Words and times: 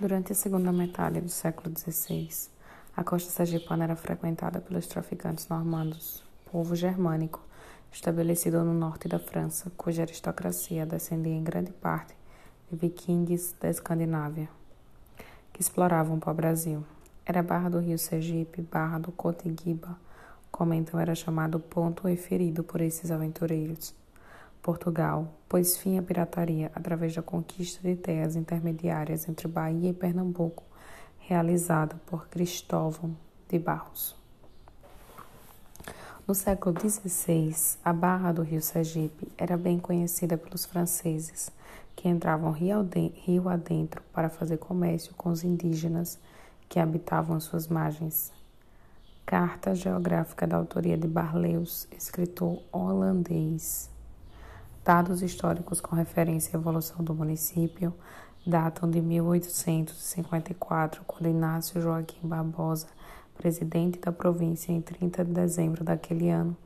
Durante 0.00 0.32
a 0.32 0.34
segunda 0.34 0.72
metade 0.72 1.20
do 1.20 1.28
século 1.28 1.78
XVI, 1.78 2.48
a 2.96 3.04
costa 3.04 3.30
sergipana 3.30 3.84
era 3.84 3.94
frequentada 3.94 4.58
pelos 4.58 4.86
traficantes 4.86 5.46
normandos, 5.46 6.24
povo 6.50 6.74
germânico 6.74 7.42
estabelecido 7.92 8.64
no 8.64 8.72
norte 8.72 9.06
da 9.06 9.18
França, 9.18 9.70
cuja 9.76 10.00
aristocracia 10.00 10.86
descendia 10.86 11.34
em 11.34 11.44
grande 11.44 11.70
parte 11.70 12.14
de 12.70 12.78
vikings 12.78 13.54
da 13.60 13.68
Escandinávia, 13.68 14.48
que 15.52 15.60
exploravam 15.60 16.16
o 16.16 16.20
pau-brasil. 16.20 16.82
Era 17.26 17.40
a 17.40 17.42
barra 17.42 17.68
do 17.68 17.78
rio 17.78 17.98
Sergipe, 17.98 18.62
barra 18.62 18.98
do 18.98 19.12
Coteguiba, 19.12 19.98
como 20.50 20.72
então 20.72 20.98
era 20.98 21.14
chamado 21.14 21.60
ponto 21.60 22.08
referido 22.08 22.64
por 22.64 22.80
esses 22.80 23.10
aventureiros. 23.10 23.94
Portugal 24.62 25.32
pôs 25.48 25.76
fim 25.76 25.98
à 25.98 26.02
pirataria 26.02 26.70
através 26.74 27.14
da 27.14 27.22
conquista 27.22 27.80
de 27.82 27.96
terras 27.96 28.36
intermediárias 28.36 29.28
entre 29.28 29.48
Bahia 29.48 29.90
e 29.90 29.94
Pernambuco, 29.94 30.62
realizada 31.18 31.96
por 32.06 32.28
Cristóvão 32.28 33.16
de 33.48 33.58
Barros. 33.58 34.14
No 36.26 36.34
século 36.34 36.76
XVI, 36.78 37.78
a 37.84 37.92
barra 37.92 38.32
do 38.32 38.42
rio 38.42 38.62
Sergipe 38.62 39.32
era 39.36 39.56
bem 39.56 39.78
conhecida 39.78 40.36
pelos 40.36 40.64
franceses, 40.64 41.50
que 41.96 42.08
entravam 42.08 42.52
rio 42.52 43.48
adentro 43.48 44.02
para 44.12 44.30
fazer 44.30 44.58
comércio 44.58 45.12
com 45.14 45.30
os 45.30 45.42
indígenas 45.42 46.18
que 46.68 46.78
habitavam 46.78 47.40
suas 47.40 47.66
margens. 47.66 48.32
Carta 49.26 49.74
geográfica 49.74 50.46
da 50.46 50.56
autoria 50.56 50.96
de 50.96 51.08
Barleus, 51.08 51.88
escritor 51.90 52.62
holandês. 52.70 53.90
Dados 54.82 55.20
históricos 55.20 55.78
com 55.78 55.94
referência 55.94 56.56
à 56.56 56.58
evolução 56.58 57.04
do 57.04 57.14
município 57.14 57.92
datam 58.46 58.90
de 58.90 58.98
1854, 59.02 61.02
quando 61.06 61.28
Inácio 61.28 61.82
Joaquim 61.82 62.26
Barbosa, 62.26 62.86
presidente 63.36 63.98
da 63.98 64.10
província 64.10 64.72
em 64.72 64.80
30 64.80 65.26
de 65.26 65.32
dezembro 65.32 65.84
daquele 65.84 66.30
ano, 66.30 66.56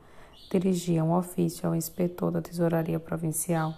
dirigia 0.49 1.03
um 1.03 1.13
ofício 1.13 1.67
ao 1.67 1.75
inspetor 1.75 2.31
da 2.31 2.41
Tesouraria 2.41 3.01
Provincial, 3.01 3.73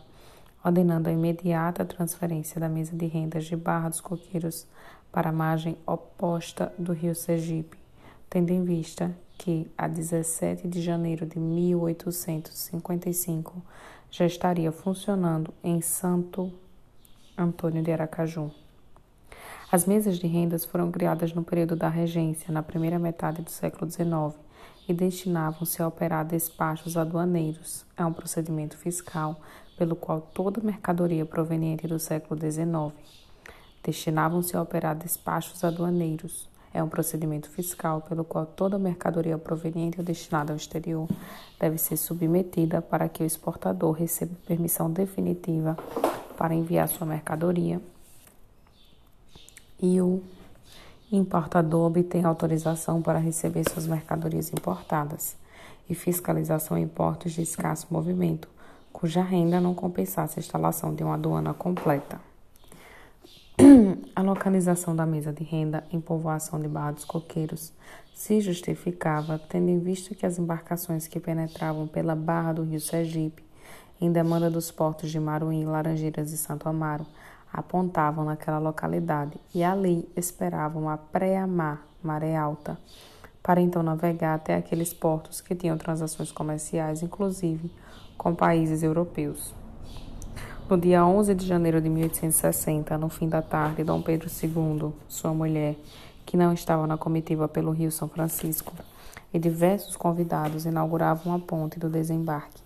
ordenando 0.64 1.10
a 1.10 1.12
imediata 1.12 1.84
transferência 1.84 2.62
da 2.62 2.70
mesa 2.70 2.96
de 2.96 3.08
rendas 3.08 3.46
de 3.46 3.56
Barra 3.56 3.90
dos 3.90 4.02
Coqueiros 4.02 4.68
para 5.12 5.30
a 5.30 5.34
margem 5.34 5.76
oposta 5.84 6.72
do 6.78 6.94
rio 6.94 7.16
Sergipe, 7.16 7.80
tendo 8.30 8.52
em 8.52 8.64
vista 8.64 9.12
que, 9.36 9.68
a 9.76 9.88
17 9.88 10.68
de 10.68 10.80
janeiro 10.82 11.26
de 11.26 11.40
1855, 11.40 13.64
já 14.10 14.26
estaria 14.26 14.72
funcionando 14.72 15.54
em 15.64 15.82
Santo 15.82 16.52
Antônio 17.38 17.84
de 17.84 17.92
Aracaju. 17.92 18.52
As 19.72 19.86
mesas 19.86 20.18
de 20.18 20.28
rendas 20.28 20.64
foram 20.64 20.92
criadas 20.92 21.34
no 21.34 21.44
período 21.44 21.76
da 21.76 21.90
regência, 21.90 22.54
na 22.54 22.64
primeira 22.64 22.98
metade 22.98 23.42
do 23.42 23.52
século 23.52 23.92
XIX, 23.92 24.40
e 24.88 24.94
destinavam-se 24.94 25.82
a 25.82 25.88
operar 25.88 26.26
despachos 26.26 26.96
aduaneiros. 26.96 27.86
É 27.98 28.06
um 28.06 28.14
procedimento 28.14 28.78
fiscal 28.78 29.42
pelo 29.78 29.96
qual 29.96 30.22
toda 30.22 30.62
mercadoria 30.62 31.26
proveniente 31.26 31.88
do 31.88 32.00
século 32.00 32.40
XIX 32.40 32.94
destinavam-se 33.84 34.56
a 34.56 34.62
operar 34.62 34.96
despachos 34.96 35.64
aduaneiros. 35.64 36.50
É 36.78 36.84
um 36.84 36.88
procedimento 36.88 37.50
fiscal 37.50 38.02
pelo 38.02 38.24
qual 38.24 38.46
toda 38.46 38.78
mercadoria 38.78 39.36
proveniente 39.36 40.00
ou 40.00 40.06
destinada 40.06 40.54
ao 40.54 40.58
exterior 40.58 41.10
deve 41.60 41.80
ser 41.80 41.98
submetida 41.98 42.84
para 42.84 43.10
que 43.10 43.24
o 43.24 43.26
exportador 43.26 43.94
receba 43.94 44.36
permissão 44.46 44.92
definitiva 44.92 45.76
para 46.38 46.54
enviar 46.54 46.88
sua 46.88 47.08
mercadoria 47.08 47.82
e 49.82 50.00
o 50.00 50.22
importador 51.12 51.88
obtém 51.88 52.24
autorização 52.24 53.02
para 53.02 53.18
receber 53.18 53.68
suas 53.68 53.88
mercadorias 53.88 54.54
importadas 54.54 55.36
e 55.90 55.96
fiscalização 55.96 56.78
em 56.78 56.88
portos 56.88 57.32
de 57.32 57.42
escasso 57.42 57.88
movimento, 57.90 58.48
cuja 58.94 59.24
renda 59.24 59.60
não 59.60 59.74
compensasse 59.74 60.38
a 60.38 60.42
instalação 60.42 60.94
de 60.94 61.04
uma 61.04 61.16
aduana 61.16 61.56
completa. 61.56 62.20
A 64.16 64.22
localização 64.22 64.96
da 64.96 65.04
mesa 65.04 65.34
de 65.34 65.44
renda 65.44 65.84
em 65.92 66.00
povoação 66.00 66.60
de 66.60 66.68
Barra 66.68 66.92
dos 66.92 67.04
Coqueiros 67.04 67.74
se 68.14 68.40
justificava, 68.40 69.40
tendo 69.50 69.70
em 69.70 69.80
vista 69.80 70.14
que 70.14 70.28
as 70.28 70.38
embarcações 70.38 71.08
que 71.08 71.20
penetravam 71.20 71.88
pela 71.88 72.16
barra 72.16 72.54
do 72.54 72.64
rio 72.64 72.80
Sergipe, 72.80 73.44
em 74.00 74.12
demanda 74.12 74.50
dos 74.50 74.70
portos 74.70 75.10
de 75.10 75.20
Maruim, 75.20 75.66
Laranjeiras 75.66 76.32
e 76.32 76.38
Santo 76.38 76.70
Amaro, 76.70 77.06
apontavam 77.52 78.26
naquela 78.26 78.60
localidade 78.60 79.40
e 79.56 79.64
ali 79.64 80.08
esperavam 80.16 80.88
a 80.88 80.98
pré-mar, 80.98 81.84
maré 82.04 82.36
alta, 82.36 82.78
para 83.42 83.60
então 83.60 83.82
navegar 83.82 84.36
até 84.36 84.56
aqueles 84.56 84.94
portos 84.94 85.42
que 85.42 85.56
tinham 85.56 85.80
transações 85.80 86.32
comerciais, 86.32 87.02
inclusive 87.02 87.72
com 88.18 88.36
países 88.36 88.84
europeus. 88.84 89.56
No 90.70 90.78
dia 90.78 91.06
11 91.06 91.34
de 91.34 91.46
janeiro 91.46 91.80
de 91.80 91.88
1860, 91.88 92.98
no 92.98 93.08
fim 93.08 93.30
da 93.30 93.42
tarde, 93.42 93.86
Dom 93.86 94.02
Pedro 94.02 94.28
II, 94.28 94.92
sua 95.08 95.34
mulher, 95.34 95.78
que 96.26 96.36
não 96.36 96.52
estava 96.52 96.86
na 96.86 96.98
comitiva 96.98 97.48
pelo 97.48 97.72
Rio 97.72 97.90
São 97.90 98.10
Francisco, 98.10 98.74
e 99.34 99.40
diversos 99.40 99.96
convidados 99.96 100.66
inauguravam 100.66 101.34
a 101.34 101.40
ponte 101.40 101.80
do 101.80 101.90
desembarque, 101.90 102.62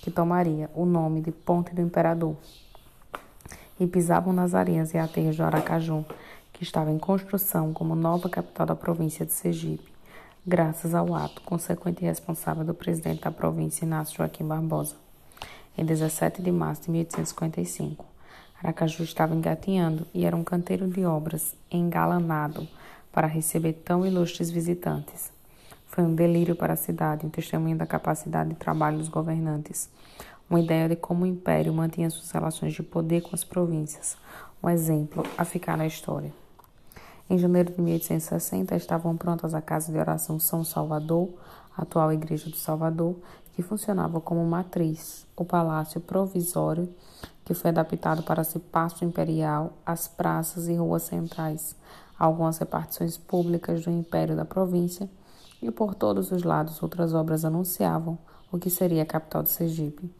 que 0.00 0.10
tomaria 0.10 0.70
o 0.74 0.86
nome 0.86 1.20
de 1.20 1.30
Ponte 1.32 1.74
do 1.74 1.82
Imperador, 1.82 2.34
e 3.78 3.86
pisavam 3.86 4.32
nas 4.32 4.54
areias 4.54 4.94
e 4.94 4.96
aterros 4.96 5.36
de 5.36 5.42
Aracaju, 5.42 6.02
que 6.50 6.62
estava 6.62 6.90
em 6.90 6.98
construção 6.98 7.74
como 7.74 7.94
nova 7.94 8.26
capital 8.30 8.64
da 8.64 8.74
província 8.74 9.26
de 9.26 9.32
Sergipe, 9.32 9.92
graças 10.46 10.94
ao 10.94 11.14
ato 11.14 11.42
consequente 11.42 12.02
e 12.02 12.06
responsável 12.06 12.64
do 12.64 12.72
presidente 12.72 13.20
da 13.20 13.30
província, 13.30 13.84
Inácio 13.84 14.16
Joaquim 14.16 14.46
Barbosa 14.46 15.03
em 15.76 15.84
17 15.84 16.42
de 16.42 16.52
março 16.52 16.82
de 16.82 16.90
1855. 16.90 18.04
Aracaju 18.62 19.04
estava 19.04 19.34
engatinhando 19.34 20.06
e 20.14 20.24
era 20.24 20.36
um 20.36 20.44
canteiro 20.44 20.88
de 20.88 21.04
obras 21.04 21.54
engalanado 21.70 22.66
para 23.12 23.26
receber 23.26 23.74
tão 23.74 24.06
ilustres 24.06 24.50
visitantes. 24.50 25.30
Foi 25.86 26.02
um 26.02 26.14
delírio 26.14 26.56
para 26.56 26.72
a 26.72 26.76
cidade, 26.76 27.26
um 27.26 27.30
testemunho 27.30 27.76
da 27.76 27.86
capacidade 27.86 28.50
de 28.50 28.56
trabalho 28.56 28.98
dos 28.98 29.08
governantes, 29.08 29.88
uma 30.48 30.60
ideia 30.60 30.88
de 30.88 30.96
como 30.96 31.24
o 31.24 31.26
império 31.26 31.72
mantinha 31.72 32.10
suas 32.10 32.30
relações 32.30 32.72
de 32.72 32.82
poder 32.82 33.20
com 33.20 33.34
as 33.34 33.44
províncias, 33.44 34.16
um 34.62 34.68
exemplo 34.68 35.22
a 35.36 35.44
ficar 35.44 35.76
na 35.76 35.86
história. 35.86 36.32
Em 37.28 37.38
janeiro 37.38 37.72
de 37.72 37.80
1860 37.80 38.76
estavam 38.76 39.16
prontas 39.16 39.54
a 39.54 39.62
Casa 39.62 39.92
de 39.92 39.98
Oração 39.98 40.38
São 40.38 40.64
Salvador, 40.64 41.30
atual 41.76 42.12
Igreja 42.12 42.50
do 42.50 42.56
Salvador, 42.56 43.16
que 43.54 43.62
funcionava 43.62 44.20
como 44.20 44.44
matriz, 44.44 45.26
o 45.36 45.44
palácio 45.44 46.00
provisório, 46.00 46.92
que 47.44 47.54
foi 47.54 47.70
adaptado 47.70 48.22
para 48.22 48.42
ser 48.42 48.58
passo 48.58 49.04
imperial, 49.04 49.74
as 49.86 50.08
praças 50.08 50.66
e 50.66 50.74
ruas 50.74 51.04
centrais, 51.04 51.76
algumas 52.18 52.58
repartições 52.58 53.16
públicas 53.16 53.84
do 53.84 53.90
império 53.90 54.34
da 54.34 54.44
província, 54.44 55.08
e 55.62 55.70
por 55.70 55.94
todos 55.94 56.32
os 56.32 56.42
lados 56.42 56.82
outras 56.82 57.14
obras 57.14 57.44
anunciavam 57.44 58.18
o 58.50 58.58
que 58.58 58.68
seria 58.68 59.02
a 59.02 59.06
capital 59.06 59.42
de 59.42 59.50
Sergipe. 59.50 60.10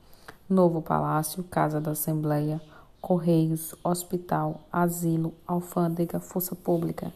Novo 0.49 0.81
palácio, 0.81 1.43
casa 1.44 1.81
da 1.81 1.91
Assembleia, 1.91 2.61
correios, 3.00 3.75
hospital, 3.83 4.61
asilo, 4.73 5.34
alfândega, 5.47 6.21
força 6.21 6.55
pública 6.55 7.12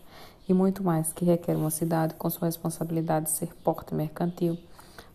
e 0.49 0.53
muito 0.53 0.83
mais 0.83 1.13
que 1.13 1.25
requer 1.25 1.57
uma 1.57 1.71
cidade 1.71 2.15
com 2.15 2.29
sua 2.29 2.47
responsabilidade 2.47 3.27
de 3.27 3.33
ser 3.33 3.55
porto 3.63 3.95
mercantil 3.95 4.59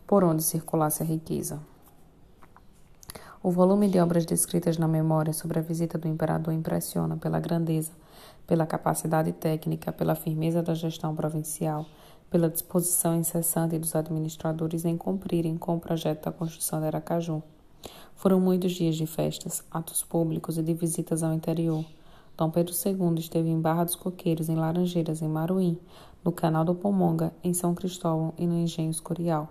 por 0.06 0.22
onde 0.22 0.42
circulasse 0.42 1.02
a 1.02 1.06
riqueza. 1.06 1.60
O 3.42 3.50
volume 3.50 3.88
de 3.88 4.00
obras 4.00 4.24
descritas 4.24 4.78
na 4.78 4.88
memória 4.88 5.32
sobre 5.32 5.58
a 5.58 5.62
visita 5.62 5.98
do 5.98 6.08
imperador 6.08 6.54
impressiona 6.54 7.16
pela 7.16 7.38
grandeza, 7.38 7.92
pela 8.46 8.66
capacidade 8.66 9.32
técnica, 9.32 9.92
pela 9.92 10.14
firmeza 10.14 10.62
da 10.62 10.72
gestão 10.74 11.14
provincial, 11.14 11.84
pela 12.30 12.48
disposição 12.48 13.14
incessante 13.14 13.78
dos 13.78 13.94
administradores 13.94 14.86
em 14.86 14.96
cumprirem 14.96 15.58
com 15.58 15.76
o 15.76 15.80
projeto 15.80 16.24
da 16.24 16.32
construção 16.32 16.80
de 16.80 16.86
Aracaju. 16.86 17.42
Foram 18.14 18.40
muitos 18.40 18.72
dias 18.72 18.96
de 18.96 19.06
festas, 19.06 19.62
atos 19.70 20.02
públicos 20.02 20.56
e 20.56 20.62
de 20.62 20.72
visitas 20.72 21.22
ao 21.22 21.34
interior. 21.34 21.84
Dom 22.38 22.50
Pedro 22.50 22.72
II 22.72 23.18
esteve 23.18 23.50
em 23.50 23.60
Barra 23.60 23.84
dos 23.84 23.94
Coqueiros, 23.94 24.48
em 24.48 24.56
Laranjeiras, 24.56 25.20
em 25.20 25.28
Maruim, 25.28 25.78
no 26.24 26.32
Canal 26.32 26.64
do 26.64 26.74
Pomonga, 26.74 27.30
em 27.42 27.52
São 27.52 27.74
Cristóvão 27.74 28.32
e 28.38 28.46
no 28.46 28.58
Engenho 28.58 28.90
Escorial 28.90 29.50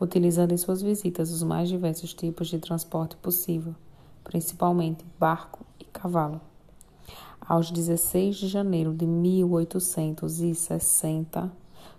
utilizando 0.00 0.52
em 0.52 0.56
suas 0.56 0.80
visitas 0.82 1.30
os 1.30 1.42
mais 1.42 1.68
diversos 1.68 2.14
tipos 2.14 2.48
de 2.48 2.58
transporte 2.58 3.16
possível, 3.16 3.74
principalmente 4.22 5.04
barco 5.18 5.66
e 5.78 5.84
cavalo. 5.84 6.40
Aos 7.40 7.70
16 7.70 8.36
de 8.36 8.48
janeiro 8.48 8.94
de 8.94 9.06
1860, 9.06 11.52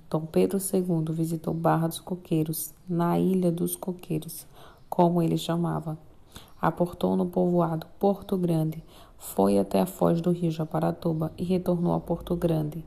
Dom 0.09 0.25
Pedro 0.25 0.57
II 0.57 1.13
visitou 1.13 1.53
Barra 1.53 1.87
dos 1.87 1.99
Coqueiros, 1.99 2.73
na 2.87 3.19
Ilha 3.19 3.51
dos 3.51 3.75
Coqueiros, 3.75 4.47
como 4.89 5.21
ele 5.21 5.37
chamava. 5.37 5.97
Aportou 6.61 7.15
no 7.15 7.25
povoado 7.25 7.85
Porto 7.99 8.37
Grande, 8.37 8.83
foi 9.17 9.59
até 9.59 9.81
a 9.81 9.85
foz 9.85 10.21
do 10.21 10.31
rio 10.31 10.51
Japaratuba 10.51 11.31
e 11.37 11.43
retornou 11.43 11.93
a 11.93 11.99
Porto 11.99 12.35
Grande. 12.35 12.83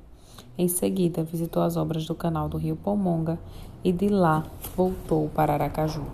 Em 0.57 0.69
seguida, 0.69 1.23
visitou 1.23 1.63
as 1.63 1.77
obras 1.77 2.07
do 2.07 2.15
canal 2.15 2.49
do 2.49 2.57
rio 2.57 2.77
Pomonga 2.77 3.39
e 3.85 3.93
de 3.93 4.09
lá 4.09 4.47
voltou 4.77 5.29
para 5.29 5.55
Aracaju. 5.55 6.05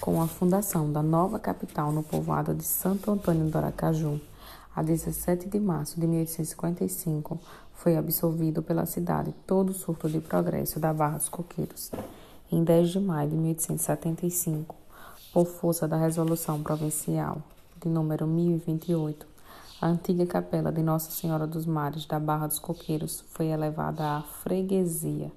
Com 0.00 0.20
a 0.20 0.26
fundação 0.26 0.92
da 0.92 1.02
nova 1.02 1.38
capital 1.38 1.90
no 1.90 2.02
povoado 2.02 2.54
de 2.54 2.64
Santo 2.64 3.10
Antônio 3.10 3.48
do 3.48 3.56
Aracaju, 3.56 4.20
a 4.76 4.82
17 4.82 5.48
de 5.48 5.58
março 5.58 5.98
de 5.98 6.06
1855, 6.06 7.38
foi 7.72 7.96
absolvido 7.96 8.62
pela 8.62 8.86
cidade 8.86 9.34
todo 9.46 9.70
o 9.70 9.74
surto 9.74 10.08
de 10.08 10.20
progresso 10.20 10.78
da 10.78 10.92
Barra 10.92 11.18
dos 11.18 11.28
Coqueiros. 11.28 11.90
Em 12.50 12.62
10 12.62 12.90
de 12.90 13.00
maio 13.00 13.30
de 13.30 13.36
1875, 13.36 14.74
por 15.32 15.46
força 15.46 15.88
da 15.88 15.96
Resolução 15.96 16.62
Provincial 16.62 17.42
de 17.82 17.88
número 17.88 18.26
1028, 18.26 19.33
a 19.80 19.88
antiga 19.88 20.24
capela 20.24 20.70
de 20.70 20.82
Nossa 20.82 21.10
Senhora 21.10 21.46
dos 21.46 21.66
Mares 21.66 22.06
da 22.06 22.18
Barra 22.18 22.46
dos 22.46 22.58
Coqueiros 22.58 23.24
foi 23.30 23.46
elevada 23.46 24.18
à 24.18 24.22
freguesia. 24.22 25.32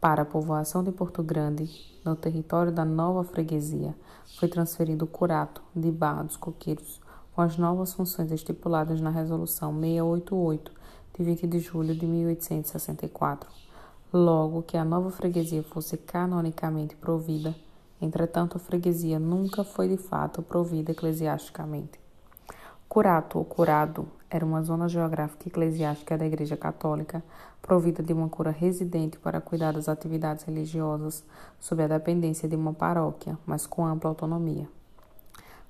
Para 0.00 0.22
a 0.22 0.24
povoação 0.24 0.82
de 0.82 0.92
Porto 0.92 1.22
Grande, 1.22 1.68
no 2.04 2.14
território 2.14 2.72
da 2.72 2.84
nova 2.84 3.24
freguesia, 3.24 3.94
foi 4.38 4.48
transferido 4.48 5.04
o 5.04 5.08
curato 5.08 5.60
de 5.74 5.90
Barra 5.90 6.22
dos 6.22 6.36
Coqueiros, 6.36 7.00
com 7.34 7.42
as 7.42 7.56
novas 7.58 7.92
funções 7.92 8.30
estipuladas 8.30 9.00
na 9.00 9.10
Resolução 9.10 9.72
688, 9.72 10.72
de 11.18 11.24
20 11.24 11.46
de 11.48 11.58
julho 11.58 11.94
de 11.94 12.06
1864. 12.06 13.50
Logo 14.12 14.62
que 14.62 14.76
a 14.76 14.84
nova 14.84 15.10
freguesia 15.10 15.62
fosse 15.64 15.96
canonicamente 15.96 16.96
provida, 16.96 17.54
entretanto 18.00 18.56
a 18.56 18.60
freguesia 18.60 19.18
nunca 19.18 19.64
foi 19.64 19.88
de 19.88 19.96
fato 19.96 20.42
provida 20.42 20.92
eclesiasticamente. 20.92 22.00
Curato 22.90 23.38
ou 23.38 23.44
curado 23.44 24.08
era 24.28 24.44
uma 24.44 24.62
zona 24.62 24.88
geográfica 24.88 25.46
eclesiástica 25.46 26.18
da 26.18 26.26
Igreja 26.26 26.56
Católica, 26.56 27.22
provida 27.62 28.02
de 28.02 28.12
uma 28.12 28.28
cura 28.28 28.50
residente 28.50 29.16
para 29.16 29.40
cuidar 29.40 29.74
das 29.74 29.88
atividades 29.88 30.42
religiosas 30.42 31.22
sob 31.60 31.84
a 31.84 31.86
dependência 31.86 32.48
de 32.48 32.56
uma 32.56 32.74
paróquia, 32.74 33.38
mas 33.46 33.64
com 33.64 33.86
ampla 33.86 34.10
autonomia. 34.10 34.68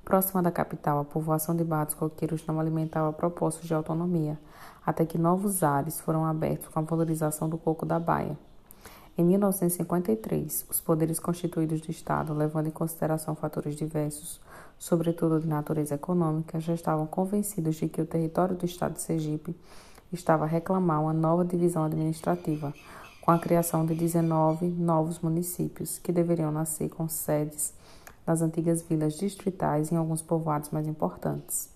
Próxima 0.03 0.43
da 0.43 0.51
capital, 0.51 0.99
a 0.99 1.05
povoação 1.05 1.55
de 1.55 1.63
Barra 1.63 1.85
dos 1.85 1.95
Coqueiros 1.95 2.47
não 2.47 2.59
alimentava 2.59 3.13
propostas 3.13 3.67
de 3.67 3.75
autonomia, 3.75 4.39
até 4.85 5.05
que 5.05 5.19
novos 5.19 5.63
ares 5.63 6.01
foram 6.01 6.25
abertos 6.25 6.69
com 6.69 6.79
a 6.79 6.83
valorização 6.83 7.51
do 7.51 7.59
coco 7.59 7.85
da 7.85 8.01
baia. 8.01 8.35
Em 9.21 9.23
1953, 9.23 10.65
os 10.71 10.81
poderes 10.81 11.21
constituídos 11.21 11.83
do 11.83 11.91
Estado, 11.91 12.33
levando 12.33 12.69
em 12.69 12.71
consideração 12.71 13.35
fatores 13.35 13.77
diversos, 13.77 14.41
sobretudo 14.79 15.39
de 15.39 15.47
natureza 15.47 15.95
econômica, 15.95 16.59
já 16.59 16.73
estavam 16.73 17.07
convencidos 17.07 17.77
de 17.77 17.87
que 17.87 18.01
o 18.01 18.07
território 18.07 18.57
do 18.57 18.65
Estado 18.65 18.95
de 18.95 19.03
Sergipe 19.03 19.55
estava 20.11 20.45
a 20.45 20.49
reclamar 20.49 21.03
uma 21.03 21.13
nova 21.13 21.45
divisão 21.45 21.85
administrativa, 21.85 22.73
com 23.21 23.31
a 23.31 23.39
criação 23.39 23.85
de 23.85 23.95
19 23.95 24.67
novos 24.69 25.21
municípios, 25.21 25.99
que 25.99 26.13
deveriam 26.13 26.51
nascer 26.51 26.89
com 26.89 27.07
sedes 27.07 27.75
nas 28.27 28.41
antigas 28.41 28.81
vilas 28.81 29.19
distritais 29.19 29.91
e 29.91 29.95
em 29.95 29.99
alguns 29.99 30.23
povoados 30.23 30.71
mais 30.71 30.89
importantes. 30.89 31.69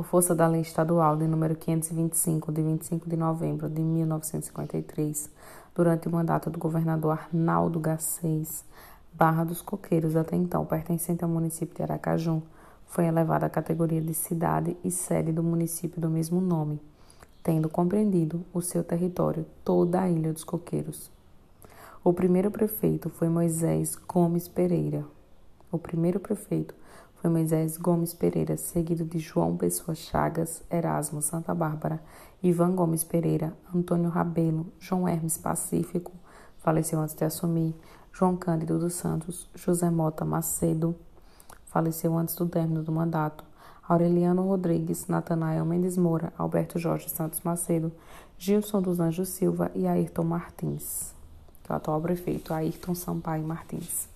Por 0.00 0.06
força 0.06 0.34
da 0.34 0.46
Lei 0.46 0.62
Estadual 0.62 1.14
de 1.14 1.26
número 1.26 1.54
525, 1.54 2.50
de 2.50 2.62
25 2.62 3.06
de 3.06 3.18
novembro 3.18 3.68
de 3.68 3.82
1953, 3.82 5.28
durante 5.74 6.08
o 6.08 6.10
mandato 6.10 6.48
do 6.48 6.58
governador 6.58 7.18
Arnaldo 7.18 7.78
Garcês, 7.78 8.64
Barra 9.12 9.44
dos 9.44 9.60
Coqueiros, 9.60 10.16
até 10.16 10.36
então 10.36 10.64
pertencente 10.64 11.22
ao 11.22 11.28
município 11.28 11.76
de 11.76 11.82
Aracaju, 11.82 12.42
foi 12.86 13.04
elevada 13.04 13.44
à 13.44 13.50
categoria 13.50 14.00
de 14.00 14.14
cidade 14.14 14.74
e 14.82 14.90
sede 14.90 15.32
do 15.32 15.42
município 15.42 16.00
do 16.00 16.08
mesmo 16.08 16.40
nome, 16.40 16.80
tendo 17.42 17.68
compreendido 17.68 18.42
o 18.54 18.62
seu 18.62 18.82
território 18.82 19.44
toda 19.62 20.00
a 20.00 20.08
Ilha 20.08 20.32
dos 20.32 20.44
Coqueiros. 20.44 21.10
O 22.02 22.14
primeiro 22.14 22.50
prefeito 22.50 23.10
foi 23.10 23.28
Moisés 23.28 23.96
Gomes 24.08 24.48
Pereira. 24.48 25.04
O 25.70 25.76
primeiro 25.76 26.18
prefeito 26.18 26.74
foi 27.20 27.28
Moisés 27.28 27.76
Gomes 27.76 28.14
Pereira, 28.14 28.56
seguido 28.56 29.04
de 29.04 29.18
João 29.18 29.54
Pessoa 29.54 29.94
Chagas, 29.94 30.62
Erasmo 30.70 31.20
Santa 31.20 31.54
Bárbara, 31.54 32.02
Ivan 32.42 32.74
Gomes 32.74 33.04
Pereira, 33.04 33.52
Antônio 33.74 34.08
Rabelo, 34.08 34.72
João 34.78 35.06
Hermes 35.06 35.36
Pacífico, 35.36 36.12
faleceu 36.60 36.98
antes 36.98 37.14
de 37.14 37.22
assumir, 37.22 37.74
João 38.10 38.36
Cândido 38.36 38.78
dos 38.78 38.94
Santos, 38.94 39.46
José 39.54 39.90
Mota 39.90 40.24
Macedo, 40.24 40.96
faleceu 41.66 42.16
antes 42.16 42.34
do 42.36 42.46
término 42.46 42.82
do 42.82 42.90
mandato, 42.90 43.44
Aureliano 43.86 44.46
Rodrigues, 44.46 45.06
Natanael 45.06 45.66
Mendes 45.66 45.98
Moura, 45.98 46.32
Alberto 46.38 46.78
Jorge 46.78 47.10
Santos 47.10 47.42
Macedo, 47.42 47.92
Gilson 48.38 48.80
dos 48.80 48.98
Anjos 48.98 49.28
Silva 49.28 49.70
e 49.74 49.86
Ayrton 49.86 50.24
Martins, 50.24 51.14
que 51.62 51.70
é 51.70 51.74
o 51.74 51.76
atual 51.76 52.00
prefeito, 52.00 52.54
Ayrton 52.54 52.94
Sampaio 52.94 53.46
Martins. 53.46 54.09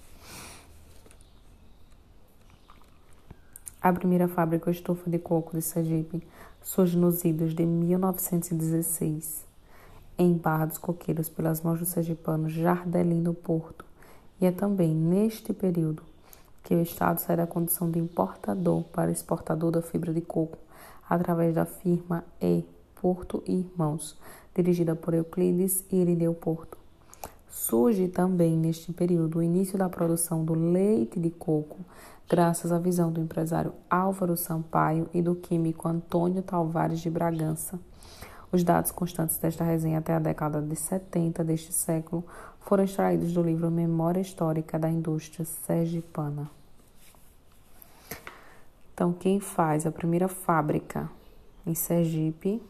A 3.84 3.92
primeira 3.92 4.26
fábrica 4.26 4.72
de 4.72 4.82
de 5.06 5.18
coco 5.18 5.54
de 5.54 5.60
Sergipe 5.60 6.26
surge 6.62 6.96
nos 6.96 7.22
idos 7.22 7.54
de 7.54 7.66
1916 7.66 9.44
em 10.16 10.32
Barra 10.32 10.64
dos 10.64 10.78
Coqueiros 10.78 11.28
pelas 11.28 11.60
mãos 11.60 11.80
do 11.80 11.84
sergipano 11.84 12.48
Jardelino 12.48 13.34
Porto. 13.34 13.84
E 14.40 14.46
é 14.46 14.50
também 14.50 14.94
neste 14.94 15.52
período 15.52 16.02
que 16.62 16.74
o 16.74 16.80
Estado 16.80 17.20
sai 17.20 17.36
da 17.36 17.46
condição 17.46 17.90
de 17.90 17.98
importador 17.98 18.84
para 18.84 19.10
exportador 19.10 19.70
da 19.70 19.82
fibra 19.82 20.14
de 20.14 20.22
coco 20.22 20.56
através 21.06 21.54
da 21.54 21.66
firma 21.66 22.24
E. 22.40 22.64
Porto 23.02 23.42
e 23.46 23.52
Irmãos, 23.52 24.18
dirigida 24.54 24.96
por 24.96 25.12
Euclides 25.12 25.84
e 25.92 25.96
Irineu 25.96 26.32
Porto. 26.32 26.83
Surge 27.54 28.08
também 28.08 28.56
neste 28.56 28.92
período 28.92 29.38
o 29.38 29.42
início 29.42 29.78
da 29.78 29.88
produção 29.88 30.44
do 30.44 30.54
leite 30.54 31.20
de 31.20 31.30
coco, 31.30 31.78
graças 32.28 32.72
à 32.72 32.78
visão 32.80 33.12
do 33.12 33.20
empresário 33.20 33.72
Álvaro 33.88 34.36
Sampaio 34.36 35.08
e 35.14 35.22
do 35.22 35.36
químico 35.36 35.86
Antônio 35.88 36.42
Talvares 36.42 36.98
de 36.98 37.08
Bragança. 37.08 37.78
Os 38.50 38.64
dados 38.64 38.90
constantes 38.90 39.38
desta 39.38 39.62
resenha 39.62 40.00
até 40.00 40.14
a 40.14 40.18
década 40.18 40.60
de 40.60 40.74
70 40.74 41.44
deste 41.44 41.72
século 41.72 42.24
foram 42.58 42.82
extraídos 42.82 43.32
do 43.32 43.40
livro 43.40 43.70
Memória 43.70 44.20
Histórica 44.20 44.76
da 44.76 44.90
Indústria 44.90 45.44
Sergipana. 45.44 46.50
Então, 48.92 49.12
quem 49.12 49.38
faz 49.38 49.86
a 49.86 49.92
primeira 49.92 50.26
fábrica 50.26 51.08
em 51.64 51.74
Sergipe, 51.74 52.60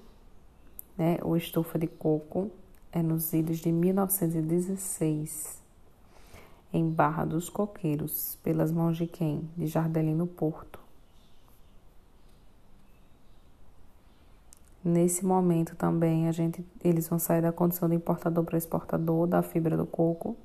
né, 0.97 1.19
o 1.23 1.35
estufa 1.35 1.79
de 1.79 1.87
coco, 1.87 2.51
é 2.95 3.03
nos 3.03 3.33
idos 3.33 3.59
de 3.59 3.73
1916, 3.73 5.61
em 6.73 6.89
Barra 6.89 7.25
dos 7.25 7.51
Coqueiros, 7.51 8.39
pelas 8.41 8.71
mãos 8.71 8.97
de 8.97 9.09
quem? 9.09 9.51
De 9.57 9.67
Jardelino 9.67 10.29
Porto. 10.29 10.79
Nesse 14.85 15.27
momento 15.27 15.75
também 15.75 16.29
a 16.29 16.33
gente, 16.33 16.65
eles 16.85 17.09
vão 17.09 17.19
sair 17.19 17.43
da 17.43 17.51
condição 17.51 17.89
de 17.89 17.97
importador 17.97 18.45
para 18.45 18.57
exportador 18.57 19.27
da 19.27 19.43
fibra 19.43 19.77
do 19.77 19.87
coco, 19.87 20.37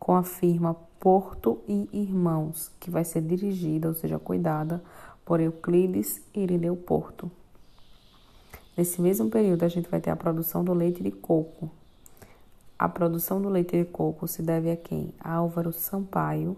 com 0.00 0.16
a 0.16 0.24
firma 0.24 0.74
Porto 0.98 1.60
e 1.68 1.88
Irmãos, 1.92 2.72
que 2.80 2.90
vai 2.90 3.04
ser 3.04 3.22
dirigida, 3.22 3.86
ou 3.86 3.94
seja, 3.94 4.18
cuidada 4.18 4.82
por 5.24 5.38
Euclides 5.38 6.20
Irineu 6.34 6.74
Porto. 6.74 7.30
Nesse 8.76 9.02
mesmo 9.02 9.28
período, 9.28 9.64
a 9.64 9.68
gente 9.68 9.88
vai 9.88 10.00
ter 10.00 10.10
a 10.10 10.16
produção 10.16 10.64
do 10.64 10.72
leite 10.72 11.02
de 11.02 11.10
coco. 11.10 11.70
A 12.78 12.88
produção 12.88 13.40
do 13.40 13.48
leite 13.48 13.76
de 13.76 13.84
coco 13.84 14.26
se 14.26 14.42
deve 14.42 14.70
a 14.70 14.76
quem? 14.76 15.14
A 15.20 15.34
Álvaro 15.34 15.72
Sampaio 15.72 16.56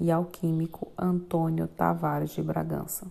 e 0.00 0.10
ao 0.10 0.24
químico 0.24 0.88
Antônio 0.98 1.68
Tavares 1.68 2.30
de 2.30 2.42
Bragança. 2.42 3.06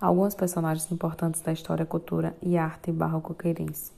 Alguns 0.00 0.34
personagens 0.34 0.90
importantes 0.90 1.42
da 1.42 1.52
história, 1.52 1.86
cultura 1.86 2.34
e 2.42 2.56
arte 2.56 2.90
barroco-queirense. 2.90 3.92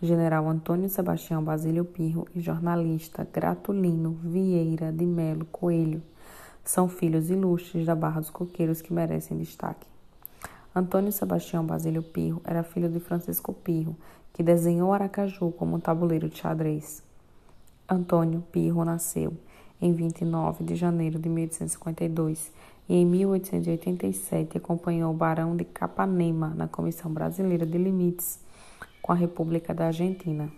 O 0.00 0.06
general 0.06 0.48
Antônio 0.48 0.88
Sebastião 0.88 1.44
Basílio 1.44 1.84
Pirro 1.84 2.26
e 2.34 2.40
jornalista 2.40 3.28
Gratulino 3.30 4.12
Vieira 4.22 4.90
de 4.90 5.04
Melo 5.04 5.44
Coelho 5.44 6.02
são 6.64 6.88
filhos 6.88 7.28
ilustres 7.28 7.84
da 7.84 7.94
Barra 7.94 8.20
dos 8.20 8.30
Coqueiros 8.30 8.80
que 8.80 8.92
merecem 8.92 9.36
destaque. 9.36 9.89
Antônio 10.72 11.10
Sebastião 11.10 11.64
Basílio 11.64 12.00
Pirro 12.00 12.40
era 12.44 12.62
filho 12.62 12.88
de 12.88 13.00
Francisco 13.00 13.52
Pirro, 13.52 13.96
que 14.32 14.40
desenhou 14.40 14.92
Aracaju 14.92 15.50
como 15.50 15.74
um 15.74 15.80
tabuleiro 15.80 16.28
de 16.28 16.38
xadrez. 16.38 17.02
Antônio 17.88 18.40
Pirro 18.52 18.84
nasceu 18.84 19.32
em 19.82 19.92
29 19.92 20.62
de 20.62 20.76
janeiro 20.76 21.18
de 21.18 21.28
1852 21.28 22.52
e 22.88 22.94
em 22.94 23.04
1887 23.04 24.58
acompanhou 24.58 25.12
o 25.12 25.16
Barão 25.16 25.56
de 25.56 25.64
Capanema 25.64 26.50
na 26.50 26.68
Comissão 26.68 27.12
Brasileira 27.12 27.66
de 27.66 27.76
Limites 27.76 28.38
com 29.02 29.10
a 29.10 29.16
República 29.16 29.74
da 29.74 29.86
Argentina. 29.86 30.48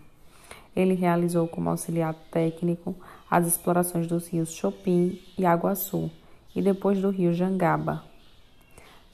Ele 0.77 0.93
realizou 0.93 1.49
como 1.49 1.71
auxiliar 1.71 2.15
técnico 2.31 2.95
as 3.31 3.47
explorações 3.47 4.07
dos 4.07 4.29
rios 4.29 4.53
Chopin 4.53 5.19
e 5.39 5.47
Aguaçu 5.47 6.11
e 6.55 6.61
depois 6.61 7.01
do 7.01 7.09
rio 7.09 7.33
Jangaba. 7.33 8.12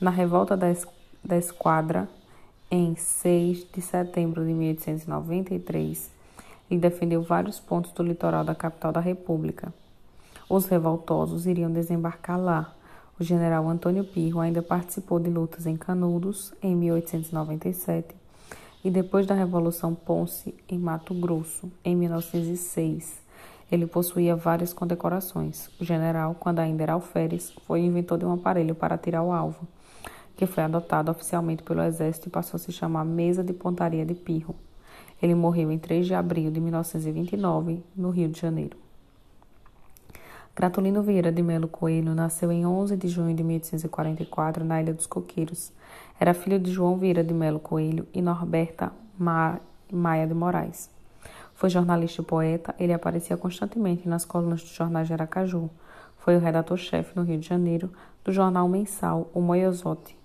Na 0.01 0.11
revolta 0.11 0.57
da, 0.57 0.73
da 1.25 1.37
esquadra, 1.37 2.09
em 2.71 2.95
6 2.95 3.67
de 3.73 3.81
setembro 3.81 4.47
de 4.47 4.53
1893, 4.53 6.09
ele 6.71 6.79
defendeu 6.79 7.21
vários 7.21 7.59
pontos 7.59 7.91
do 7.91 8.05
litoral 8.05 8.45
da 8.45 8.55
capital 8.55 8.93
da 8.93 9.01
República. 9.01 9.75
Os 10.49 10.67
revoltosos 10.67 11.47
iriam 11.47 11.73
desembarcar 11.73 12.39
lá. 12.39 12.73
O 13.19 13.25
general 13.25 13.69
Antônio 13.69 14.05
Pirro 14.05 14.39
ainda 14.39 14.63
participou 14.63 15.19
de 15.19 15.31
lutas 15.31 15.67
em 15.67 15.77
Canudos 15.77 16.55
em 16.63 16.77
1897 16.77 18.15
e 18.85 18.91
depois 18.91 19.27
da 19.27 19.35
Revolução 19.35 19.97
Ponce 19.97 20.55
em 20.69 20.79
Mato 20.79 21.13
Grosso 21.13 21.73
em 21.85 21.97
1906. 21.97 23.19
Ele 23.71 23.87
possuía 23.87 24.37
várias 24.37 24.73
condecorações. 24.73 25.69
O 25.81 25.85
general, 25.85 26.37
quando 26.39 26.61
ainda 26.61 26.85
era 26.85 26.93
alferes, 26.93 27.53
foi 27.67 27.81
inventor 27.81 28.17
de 28.17 28.25
um 28.25 28.33
aparelho 28.33 28.77
para 28.77 28.95
atirar 28.95 29.25
o 29.25 29.33
alvo, 29.33 29.67
que 30.39 30.47
foi 30.47 30.63
adotado 30.63 31.11
oficialmente 31.11 31.65
pelo 31.65 31.83
exército 31.83 32.29
e 32.29 32.31
passou 32.31 32.57
a 32.57 32.61
se 32.61 32.71
chamar 32.71 33.05
Mesa 33.05 33.43
de 33.43 33.53
Pontaria 33.53 34.07
de 34.07 34.15
Pirro. 34.15 34.55
Ele 35.21 35.35
morreu 35.35 35.73
em 35.73 35.79
3 35.79 36.07
de 36.07 36.15
abril 36.15 36.49
de 36.49 36.61
1929, 36.61 37.83
no 37.97 38.11
Rio 38.11 38.29
de 38.29 38.41
Janeiro. 38.41 38.77
Gratulino 40.55 41.03
Vieira 41.03 41.33
de 41.33 41.43
Melo 41.43 41.67
Coelho 41.67 42.15
nasceu 42.15 42.53
em 42.53 42.65
11 42.65 42.97
de 42.97 43.09
junho 43.09 43.35
de 43.35 43.43
1844 43.43 44.65
na 44.65 44.81
Ilha 44.81 44.95
dos 44.95 45.09
Coqueiros. 45.09 45.73
Era 46.21 46.33
filho 46.33 46.61
de 46.61 46.71
João 46.71 46.97
Vieira 46.97 47.25
de 47.25 47.35
Melo 47.35 47.59
Coelho 47.59 48.07
e 48.15 48.23
Norberta 48.23 48.93
Maia 49.19 50.27
de 50.27 50.35
Moraes. 50.35 50.89
Foi 51.53 51.69
jornalista 51.69 52.23
e 52.23 52.25
poeta, 52.25 52.77
ele 52.79 52.93
aparecia 52.93 53.37
constantemente 53.37 54.09
nas 54.09 54.25
colunas 54.25 54.63
dos 54.63 54.71
jornais 54.71 55.09
de 55.09 55.15
Aracaju. 55.15 55.69
Foi 56.19 56.37
o 56.37 56.41
redator-chefe 56.41 57.17
no 57.17 57.25
Rio 57.25 57.41
de 57.41 57.49
Janeiro 57.49 57.91
do 58.25 58.31
jornal 58.31 58.69
mensal 58.69 59.29
O 59.35 59.41
Moiosote, 59.41 60.18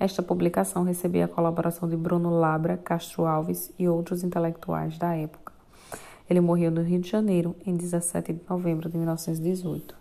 esta 0.00 0.22
publicação 0.22 0.84
recebia 0.84 1.24
a 1.24 1.28
colaboração 1.28 1.88
de 1.88 1.96
Bruno 1.96 2.30
Labra, 2.30 2.76
Castro 2.76 3.26
Alves 3.26 3.72
e 3.76 3.88
outros 3.88 4.22
intelectuais 4.22 4.96
da 4.96 5.14
época. 5.14 5.52
Ele 6.30 6.40
morreu 6.40 6.70
no 6.70 6.82
Rio 6.82 7.00
de 7.00 7.10
Janeiro 7.10 7.56
em 7.66 7.76
17 7.76 8.32
de 8.32 8.40
novembro 8.48 8.88
de 8.88 8.96
1918. 8.96 9.96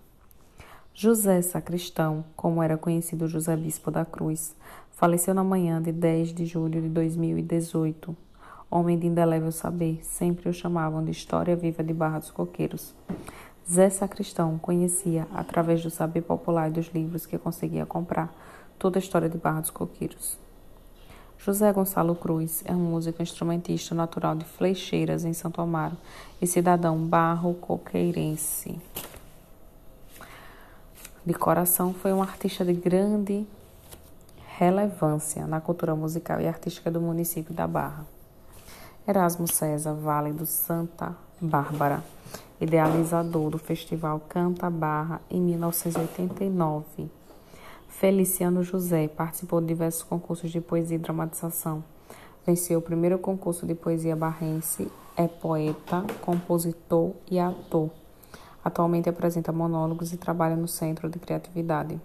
José 0.94 1.42
Sacristão, 1.42 2.24
como 2.36 2.62
era 2.62 2.78
conhecido 2.78 3.28
José 3.28 3.56
Bispo 3.56 3.90
da 3.90 4.06
Cruz, 4.06 4.56
faleceu 4.92 5.34
na 5.34 5.44
manhã 5.44 5.82
de 5.82 5.92
10 5.92 6.34
de 6.34 6.46
julho 6.46 6.82
de 6.82 6.90
2018. 6.90 8.16
Homem 8.70 9.00
de 9.00 9.08
indelével 9.08 9.52
saber, 9.52 10.00
sempre 10.04 10.50
o 10.50 10.54
chamavam 10.54 11.04
de 11.04 11.12
História 11.12 11.56
Viva 11.56 11.84
de 11.84 11.94
Barra 11.94 12.20
dos 12.20 12.30
Coqueiros. 12.30 12.94
Zé 13.70 13.90
Sacristão 13.90 14.58
conhecia, 14.58 15.28
através 15.34 15.82
do 15.82 15.90
saber 15.90 16.22
popular 16.22 16.70
e 16.70 16.74
dos 16.74 16.88
livros 16.88 17.26
que 17.26 17.38
conseguia 17.38 17.86
comprar, 17.86 18.34
toda 18.78 18.98
a 18.98 19.02
história 19.02 19.30
de 19.30 19.38
Barra 19.38 19.62
dos 19.62 19.70
Coqueiros. 19.70 20.38
José 21.38 21.72
Gonçalo 21.72 22.16
Cruz 22.16 22.64
é 22.66 22.74
um 22.74 22.80
músico 22.80 23.22
instrumentista 23.22 23.96
natural 23.96 24.36
de 24.36 24.44
Flecheiras, 24.44 25.24
em 25.24 25.34
Santo 25.34 25.62
Amaro, 25.62 25.96
e 26.42 26.48
cidadão 26.48 26.98
barro-coqueirense. 26.98 28.80
De 31.26 31.34
coração, 31.34 31.94
foi 31.94 32.12
um 32.12 32.22
artista 32.22 32.66
de 32.66 32.74
grande 32.74 33.46
relevância 34.58 35.46
na 35.46 35.62
cultura 35.62 35.96
musical 35.96 36.42
e 36.42 36.48
artística 36.48 36.90
do 36.90 37.00
município 37.00 37.54
da 37.54 37.68
Barra. 37.68 38.06
Erasmo 39.08 39.48
César, 39.48 39.94
Vale 39.94 40.34
do 40.34 40.46
Santa 40.46 41.16
Bárbara, 41.40 42.04
idealizador 42.60 43.52
do 43.52 43.58
festival 43.58 44.20
Canta 44.28 44.70
Barra 44.70 45.22
em 45.30 45.40
1989 45.40 47.18
Feliciano 48.00 48.62
José 48.62 49.08
participou 49.08 49.60
de 49.60 49.66
diversos 49.66 50.04
concursos 50.04 50.52
de 50.52 50.62
poesia 50.62 50.98
e 50.98 51.00
dramatização. 51.00 51.84
Venceu 52.46 52.78
o 52.78 52.82
primeiro 52.82 53.18
concurso 53.18 53.66
de 53.66 53.74
poesia 53.74 54.16
barrense, 54.16 54.88
é 55.16 55.28
poeta, 55.28 56.06
compositor 56.22 57.14
e 57.28 57.40
ator. 57.40 57.90
Atualmente 58.64 59.10
apresenta 59.10 59.52
monólogos 59.52 60.14
e 60.14 60.18
trabalha 60.18 60.56
no 60.56 60.68
Centro 60.68 61.10
de 61.10 61.18
Criatividade. 61.18 62.00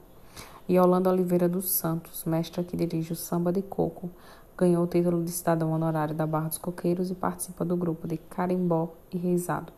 E 0.66 0.76
Yolanda 0.76 1.10
Oliveira 1.10 1.46
dos 1.46 1.70
Santos, 1.70 2.24
mestra 2.24 2.64
que 2.64 2.74
dirige 2.74 3.12
o 3.12 3.16
Samba 3.16 3.52
de 3.52 3.60
Coco, 3.60 4.08
ganhou 4.56 4.84
o 4.84 4.86
título 4.86 5.22
de 5.22 5.30
cidadão 5.30 5.72
honorário 5.72 6.14
da 6.14 6.26
Barra 6.26 6.48
dos 6.48 6.56
Coqueiros 6.56 7.10
e 7.10 7.14
participa 7.14 7.66
do 7.66 7.76
grupo 7.76 8.08
de 8.08 8.16
Carimbó 8.16 8.94
e 9.12 9.18
Reisado. 9.18 9.70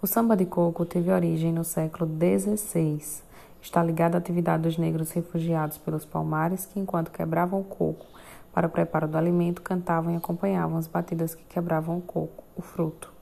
O 0.00 0.06
samba 0.06 0.34
de 0.34 0.46
coco 0.46 0.86
teve 0.86 1.10
origem 1.10 1.52
no 1.52 1.64
século 1.64 2.08
XVI 2.08 3.25
está 3.66 3.82
ligado 3.82 4.14
à 4.14 4.18
atividade 4.18 4.62
dos 4.62 4.78
negros 4.78 5.10
refugiados 5.10 5.76
pelos 5.76 6.04
palmares 6.04 6.66
que, 6.66 6.78
enquanto 6.78 7.10
quebravam 7.10 7.60
o 7.60 7.64
coco 7.64 8.06
para 8.52 8.68
o 8.68 8.70
preparo 8.70 9.08
do 9.08 9.18
alimento, 9.18 9.60
cantavam 9.60 10.14
e 10.14 10.16
acompanhavam 10.16 10.78
as 10.78 10.86
batidas 10.86 11.34
que 11.34 11.44
quebravam 11.44 11.98
o 11.98 12.00
coco, 12.00 12.44
o 12.56 12.62
fruto. 12.62 13.12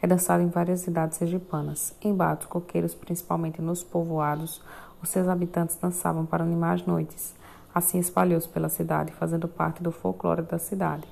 É 0.00 0.06
dançado 0.06 0.42
em 0.42 0.48
várias 0.48 0.80
cidades 0.80 1.18
sergipanas. 1.18 1.94
Em 2.02 2.12
batos 2.12 2.48
coqueiros, 2.48 2.94
principalmente 2.94 3.62
nos 3.62 3.84
povoados, 3.84 4.60
os 5.00 5.08
seus 5.08 5.28
habitantes 5.28 5.76
dançavam 5.76 6.26
para 6.26 6.42
animar 6.42 6.74
as 6.74 6.86
noites. 6.86 7.34
Assim 7.74 7.98
espalhou-se 7.98 8.48
pela 8.48 8.68
cidade, 8.68 9.12
fazendo 9.12 9.46
parte 9.46 9.82
do 9.82 9.92
folclore 9.92 10.42
da 10.42 10.58
cidade. 10.58 11.06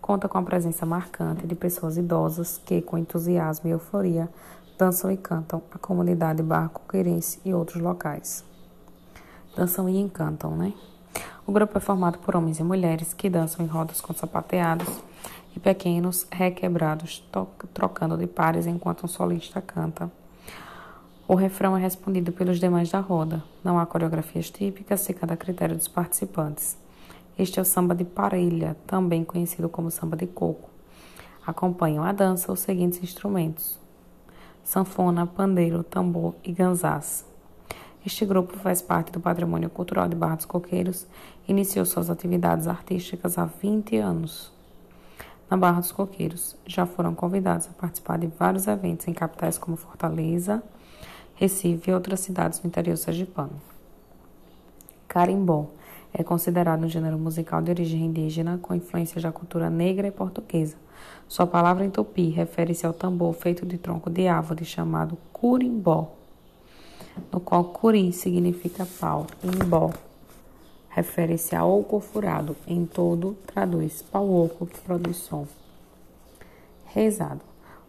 Conta 0.00 0.28
com 0.28 0.38
a 0.38 0.42
presença 0.42 0.84
marcante 0.84 1.46
de 1.46 1.54
pessoas 1.54 1.96
idosas 1.96 2.58
que, 2.64 2.80
com 2.80 2.98
entusiasmo 2.98 3.68
e 3.68 3.72
euforia, 3.72 4.28
dançam 4.78 5.10
e 5.10 5.16
cantam 5.16 5.60
a 5.72 5.78
comunidade 5.78 6.40
barco-queirense 6.40 7.40
e 7.44 7.52
outros 7.52 7.82
locais. 7.82 8.44
Dançam 9.56 9.88
e 9.88 9.98
encantam, 9.98 10.56
né? 10.56 10.72
O 11.44 11.50
grupo 11.50 11.76
é 11.76 11.80
formado 11.80 12.18
por 12.18 12.36
homens 12.36 12.60
e 12.60 12.62
mulheres 12.62 13.12
que 13.12 13.28
dançam 13.28 13.64
em 13.64 13.68
rodas 13.68 14.00
com 14.00 14.14
sapateados 14.14 14.88
e 15.56 15.58
pequenos 15.58 16.28
requebrados, 16.30 17.28
trocando 17.74 18.16
de 18.16 18.28
pares 18.28 18.68
enquanto 18.68 19.04
um 19.04 19.08
solista 19.08 19.60
canta. 19.60 20.08
O 21.26 21.34
refrão 21.34 21.76
é 21.76 21.80
respondido 21.80 22.30
pelos 22.30 22.60
demais 22.60 22.88
da 22.88 23.00
roda. 23.00 23.42
Não 23.64 23.80
há 23.80 23.84
coreografias 23.84 24.48
típicas, 24.48 25.00
se 25.00 25.16
a 25.20 25.36
critério 25.36 25.74
dos 25.74 25.88
participantes. 25.88 26.78
Este 27.36 27.58
é 27.58 27.62
o 27.62 27.64
samba 27.64 27.96
de 27.96 28.04
parelha, 28.04 28.76
também 28.86 29.24
conhecido 29.24 29.68
como 29.68 29.90
samba 29.90 30.16
de 30.16 30.26
coco. 30.26 30.70
Acompanham 31.44 32.04
a 32.04 32.12
dança 32.12 32.52
os 32.52 32.60
seguintes 32.60 33.02
instrumentos: 33.02 33.78
sanfona, 34.68 35.26
pandeiro, 35.26 35.82
tambor 35.82 36.34
e 36.44 36.52
ganzás. 36.52 37.24
Este 38.04 38.26
grupo 38.26 38.54
faz 38.58 38.82
parte 38.82 39.10
do 39.10 39.18
patrimônio 39.18 39.70
cultural 39.70 40.06
de 40.06 40.14
Barra 40.14 40.36
dos 40.36 40.44
Coqueiros 40.44 41.06
e 41.46 41.52
iniciou 41.52 41.86
suas 41.86 42.10
atividades 42.10 42.68
artísticas 42.68 43.38
há 43.38 43.46
20 43.46 43.96
anos. 43.96 44.52
Na 45.48 45.56
Barra 45.56 45.80
dos 45.80 45.90
Coqueiros, 45.90 46.54
já 46.66 46.84
foram 46.84 47.14
convidados 47.14 47.66
a 47.66 47.70
participar 47.80 48.18
de 48.18 48.26
vários 48.26 48.66
eventos 48.66 49.08
em 49.08 49.14
capitais 49.14 49.56
como 49.56 49.74
Fortaleza, 49.74 50.62
Recife 51.34 51.90
e 51.90 51.94
outras 51.94 52.20
cidades 52.20 52.58
do 52.58 52.66
interior 52.66 52.98
sergipano. 52.98 53.58
Carimbó 55.08 55.70
é 56.12 56.22
considerado 56.22 56.84
um 56.84 56.88
gênero 56.88 57.18
musical 57.18 57.62
de 57.62 57.70
origem 57.70 58.04
indígena 58.04 58.58
com 58.60 58.74
influências 58.74 59.22
da 59.22 59.32
cultura 59.32 59.70
negra 59.70 60.06
e 60.06 60.10
portuguesa 60.10 60.76
sua 61.26 61.46
palavra 61.46 61.84
em 61.84 61.90
tupi 61.90 62.30
refere-se 62.30 62.86
ao 62.86 62.92
tambor 62.92 63.34
feito 63.34 63.66
de 63.66 63.78
tronco 63.78 64.08
de 64.08 64.28
árvore 64.28 64.64
chamado 64.64 65.18
curimbó, 65.32 66.14
no 67.32 67.40
qual 67.40 67.64
curi 67.64 68.12
significa 68.12 68.86
pau 68.98 69.26
imbó 69.42 69.90
refere-se 70.98 71.54
a 71.54 71.64
oco 71.64 72.00
furado. 72.00 72.56
Em 72.66 72.84
todo, 72.84 73.36
traduz 73.46 74.02
pau 74.02 74.28
oco 74.28 74.66
que 74.66 74.80
produz 74.80 75.16
som. 75.18 75.46
Rezado. 76.86 77.40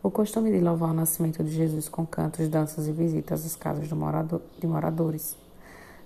O 0.04 0.12
costume 0.12 0.52
de 0.52 0.60
louvar 0.60 0.92
o 0.92 0.94
nascimento 0.94 1.44
de 1.44 1.50
Jesus 1.50 1.90
com 1.90 2.06
cantos, 2.06 2.48
danças 2.48 2.88
e 2.88 2.92
visitas 2.92 3.46
às 3.46 3.56
casas 3.56 3.92
morador, 3.92 4.42
de 4.60 4.68
moradores 4.68 5.36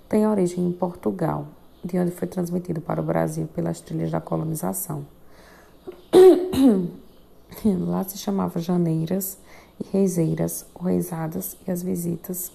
tem 0.10 0.28
origem 0.28 0.66
em 0.68 0.72
Portugal, 0.72 1.48
de 1.84 1.98
onde 2.00 2.12
foi 2.12 2.28
transmitido 2.28 2.80
para 2.80 3.02
o 3.02 3.04
Brasil 3.04 3.48
pelas 3.48 3.82
trilhas 3.82 4.12
da 4.12 4.22
colonização. 4.22 5.06
Lá 7.88 8.04
se 8.04 8.18
chamava 8.18 8.60
janeiras 8.60 9.38
e 9.80 9.88
reiseiras, 9.92 10.66
ou 10.74 10.84
reisadas, 10.84 11.58
e 11.68 11.72
as 11.72 11.82
visitas 11.82 12.52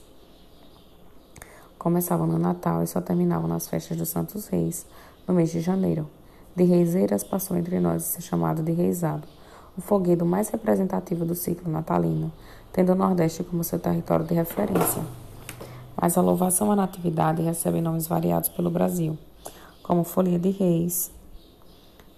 começavam 1.78 2.26
no 2.26 2.38
Natal 2.38 2.82
e 2.82 2.86
só 2.86 3.00
terminavam 3.00 3.48
nas 3.48 3.68
festas 3.68 3.96
dos 3.96 4.08
Santos 4.08 4.48
Reis, 4.48 4.84
no 5.26 5.32
mês 5.32 5.50
de 5.50 5.60
janeiro. 5.60 6.08
De 6.54 6.64
reiseiras 6.64 7.22
passou 7.22 7.56
entre 7.56 7.78
nós 7.78 8.02
a 8.02 8.06
ser 8.06 8.22
chamado 8.22 8.62
de 8.62 8.72
reisado, 8.72 9.28
o 9.76 9.80
foguedo 9.80 10.26
mais 10.26 10.48
representativo 10.48 11.24
do 11.24 11.34
ciclo 11.34 11.70
natalino, 11.70 12.32
tendo 12.72 12.92
o 12.92 12.96
Nordeste 12.96 13.44
como 13.44 13.62
seu 13.62 13.78
território 13.78 14.26
de 14.26 14.34
referência. 14.34 15.02
Mas 16.00 16.18
a 16.18 16.20
louvação 16.20 16.72
à 16.72 16.76
natividade 16.76 17.42
recebe 17.42 17.80
nomes 17.80 18.08
variados 18.08 18.48
pelo 18.48 18.70
Brasil, 18.70 19.16
como 19.82 20.02
Folia 20.02 20.38
de 20.38 20.50
Reis, 20.50 21.12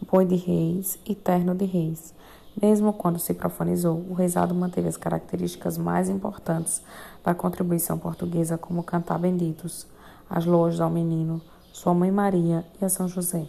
Boi 0.09 0.25
de 0.25 0.35
Reis 0.35 0.99
e 1.05 1.15
Terno 1.15 1.55
de 1.55 1.67
Reis. 1.67 2.15
Mesmo 2.61 2.93
quando 2.93 3.19
se 3.19 3.35
profanizou, 3.35 4.05
o 4.09 4.15
rezado 4.15 4.55
manteve 4.55 4.89
as 4.89 4.97
características 4.97 5.77
mais 5.77 6.09
importantes 6.09 6.83
da 7.23 7.35
contribuição 7.35 7.99
portuguesa, 7.99 8.57
como 8.57 8.83
cantar 8.83 9.19
benditos, 9.19 9.87
as 10.29 10.47
loas 10.47 10.81
ao 10.81 10.89
menino, 10.89 11.41
sua 11.73 11.93
mãe 11.93 12.11
Maria 12.11 12.65
e 12.81 12.85
a 12.85 12.89
São 12.89 13.07
José. 13.07 13.47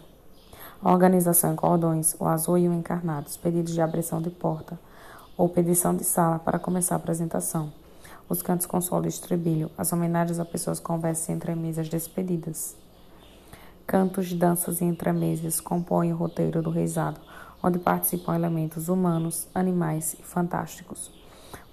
A 0.82 0.92
organização 0.92 1.52
em 1.52 1.56
cordões, 1.56 2.14
o 2.20 2.26
azul 2.26 2.58
e 2.58 2.68
o 2.68 2.74
encarnado, 2.74 3.28
os 3.28 3.36
pedidos 3.36 3.72
de 3.72 3.80
abrição 3.80 4.20
de 4.20 4.30
porta 4.30 4.78
ou 5.36 5.48
pedição 5.48 5.96
de 5.96 6.04
sala 6.04 6.38
para 6.38 6.58
começar 6.58 6.96
a 6.96 6.98
apresentação, 6.98 7.72
os 8.28 8.42
cantos 8.42 8.66
com 8.66 8.80
solo 8.80 9.06
e 9.06 9.08
estribilho, 9.08 9.70
as 9.76 9.92
homenagens 9.92 10.38
a 10.38 10.44
pessoas 10.44 10.78
conversas 10.78 11.30
entre 11.30 11.54
mesas 11.54 11.88
despedidas. 11.88 12.81
Cantos, 13.86 14.32
danças 14.32 14.80
e 14.80 14.84
entremesas 14.84 15.60
compõem 15.60 16.12
o 16.12 16.16
roteiro 16.16 16.62
do 16.62 16.70
rezado, 16.70 17.20
onde 17.62 17.78
participam 17.78 18.34
elementos 18.34 18.88
humanos, 18.88 19.46
animais 19.54 20.14
e 20.18 20.22
fantásticos. 20.22 21.10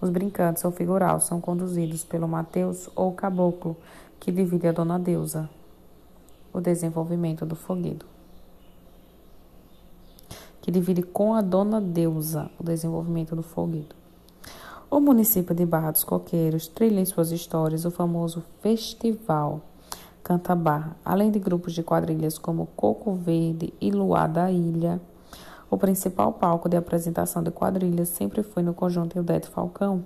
Os 0.01 0.09
brincantes 0.09 0.63
ou 0.65 0.71
figural 0.71 1.19
são 1.19 1.39
conduzidos 1.39 2.03
pelo 2.03 2.27
Mateus 2.27 2.89
ou 2.95 3.13
caboclo, 3.13 3.77
que 4.19 4.31
divide 4.31 4.67
a 4.67 4.71
dona 4.71 4.99
deusa. 4.99 5.49
O 6.51 6.59
desenvolvimento 6.59 7.45
do 7.45 7.55
foguedo. 7.55 8.05
Que 10.61 10.71
divide 10.71 11.03
com 11.03 11.33
a 11.33 11.41
dona 11.41 11.79
deusa 11.79 12.49
o 12.59 12.63
desenvolvimento 12.63 13.35
do 13.35 13.43
foguedo. 13.43 13.95
O 14.89 14.99
município 14.99 15.53
de 15.53 15.65
Barra 15.65 15.91
dos 15.91 16.03
Coqueiros 16.03 16.67
trilha 16.67 16.99
em 16.99 17.05
suas 17.05 17.31
histórias 17.31 17.85
o 17.85 17.91
famoso 17.91 18.43
Festival 18.61 19.61
Canta 20.23 20.53
Barra, 20.55 20.95
além 21.03 21.31
de 21.31 21.39
grupos 21.39 21.73
de 21.73 21.81
quadrilhas 21.81 22.37
como 22.37 22.67
Coco 22.75 23.13
Verde 23.13 23.73
e 23.79 23.89
Luar 23.91 24.27
da 24.27 24.51
Ilha. 24.51 25.01
O 25.69 25.77
principal 25.77 26.33
palco 26.33 26.67
de 26.67 26.77
apresentação 26.77 27.41
de 27.41 27.51
quadrilhas 27.51 28.09
sempre 28.09 28.43
foi 28.43 28.61
no 28.61 28.73
conjunto 28.73 29.17
Eudete 29.17 29.47
Falcão, 29.47 30.03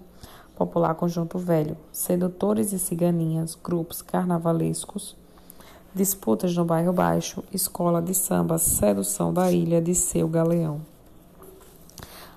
popular 0.56 0.96
conjunto 0.96 1.38
velho, 1.38 1.76
sedutores 1.92 2.74
e 2.74 2.80
ciganinhas, 2.80 3.56
grupos 3.56 4.02
carnavalescos, 4.02 5.16
disputas 5.94 6.56
no 6.56 6.66
bairro 6.66 6.94
Baixo, 6.94 7.44
escola 7.52 8.02
de 8.02 8.14
samba, 8.14 8.58
sedução 8.58 9.34
da 9.34 9.52
ilha 9.52 9.82
de 9.82 9.96
seu 9.96 10.28
galeão. 10.28 10.82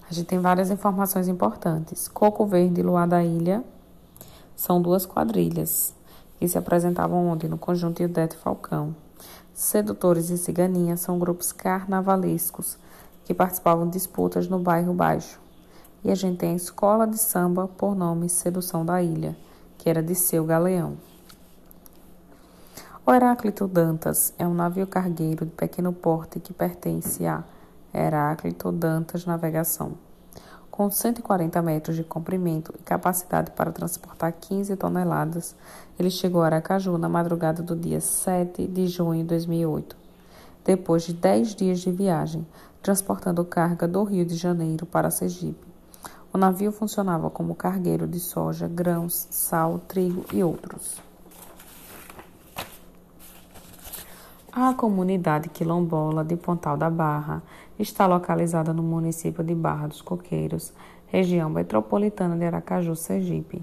A 0.08 0.12
gente 0.14 0.26
tem 0.26 0.38
várias 0.38 0.70
informações 0.70 1.26
importantes. 1.26 2.06
Coco 2.06 2.46
Verde 2.46 2.80
e 2.80 2.82
Luar 2.82 3.08
da 3.08 3.24
Ilha 3.24 3.64
são 4.54 4.80
duas 4.80 5.04
quadrilhas 5.04 5.94
que 6.38 6.48
se 6.48 6.58
apresentavam 6.58 7.28
ontem 7.28 7.48
no 7.48 7.58
conjunto 7.58 8.02
Ildete 8.02 8.36
Falcão. 8.36 8.94
Sedutores 9.54 10.30
e 10.30 10.36
Ciganinha 10.36 10.96
são 10.96 11.18
grupos 11.18 11.52
carnavalescos 11.52 12.76
que 13.24 13.34
participavam 13.34 13.86
de 13.86 13.92
disputas 13.92 14.48
no 14.48 14.58
bairro 14.58 14.92
Baixo. 14.92 15.40
E 16.04 16.10
a 16.10 16.14
gente 16.14 16.38
tem 16.38 16.52
a 16.52 16.56
escola 16.56 17.06
de 17.06 17.18
samba 17.18 17.66
por 17.66 17.96
nome 17.96 18.28
Sedução 18.28 18.84
da 18.84 19.02
Ilha, 19.02 19.36
que 19.78 19.88
era 19.88 20.02
de 20.02 20.14
seu 20.14 20.44
galeão. 20.44 20.96
O 23.04 23.12
Heráclito 23.12 23.66
Dantas 23.66 24.34
é 24.38 24.46
um 24.46 24.54
navio 24.54 24.86
cargueiro 24.86 25.46
de 25.46 25.52
pequeno 25.52 25.92
porte 25.92 26.40
que 26.40 26.52
pertence 26.52 27.24
a 27.26 27.42
Heráclito 27.94 28.70
Dantas 28.70 29.24
Navegação 29.24 30.05
com 30.76 30.90
140 30.90 31.62
metros 31.62 31.96
de 31.96 32.04
comprimento 32.04 32.74
e 32.78 32.82
capacidade 32.82 33.50
para 33.52 33.72
transportar 33.72 34.30
15 34.30 34.76
toneladas, 34.76 35.56
ele 35.98 36.10
chegou 36.10 36.42
a 36.42 36.46
Aracaju 36.46 36.98
na 36.98 37.08
madrugada 37.08 37.62
do 37.62 37.74
dia 37.74 37.98
7 37.98 38.66
de 38.66 38.86
junho 38.86 39.22
de 39.22 39.28
2008, 39.28 39.96
depois 40.62 41.04
de 41.04 41.14
10 41.14 41.54
dias 41.54 41.80
de 41.80 41.90
viagem, 41.90 42.46
transportando 42.82 43.42
carga 43.42 43.88
do 43.88 44.04
Rio 44.04 44.26
de 44.26 44.36
Janeiro 44.36 44.84
para 44.84 45.10
Sergipe. 45.10 45.66
O 46.30 46.36
navio 46.36 46.70
funcionava 46.70 47.30
como 47.30 47.54
cargueiro 47.54 48.06
de 48.06 48.20
soja, 48.20 48.68
grãos, 48.68 49.28
sal, 49.30 49.78
trigo 49.88 50.26
e 50.30 50.44
outros. 50.44 51.00
A 54.52 54.74
comunidade 54.74 55.48
quilombola 55.48 56.22
de 56.22 56.36
Pontal 56.36 56.76
da 56.76 56.90
Barra 56.90 57.42
está 57.78 58.06
localizada 58.06 58.72
no 58.72 58.82
município 58.82 59.44
de 59.44 59.54
Barra 59.54 59.86
dos 59.86 60.00
Coqueiros, 60.00 60.72
região 61.06 61.50
metropolitana 61.50 62.36
de 62.36 62.44
Aracaju, 62.44 62.96
Sergipe. 62.96 63.62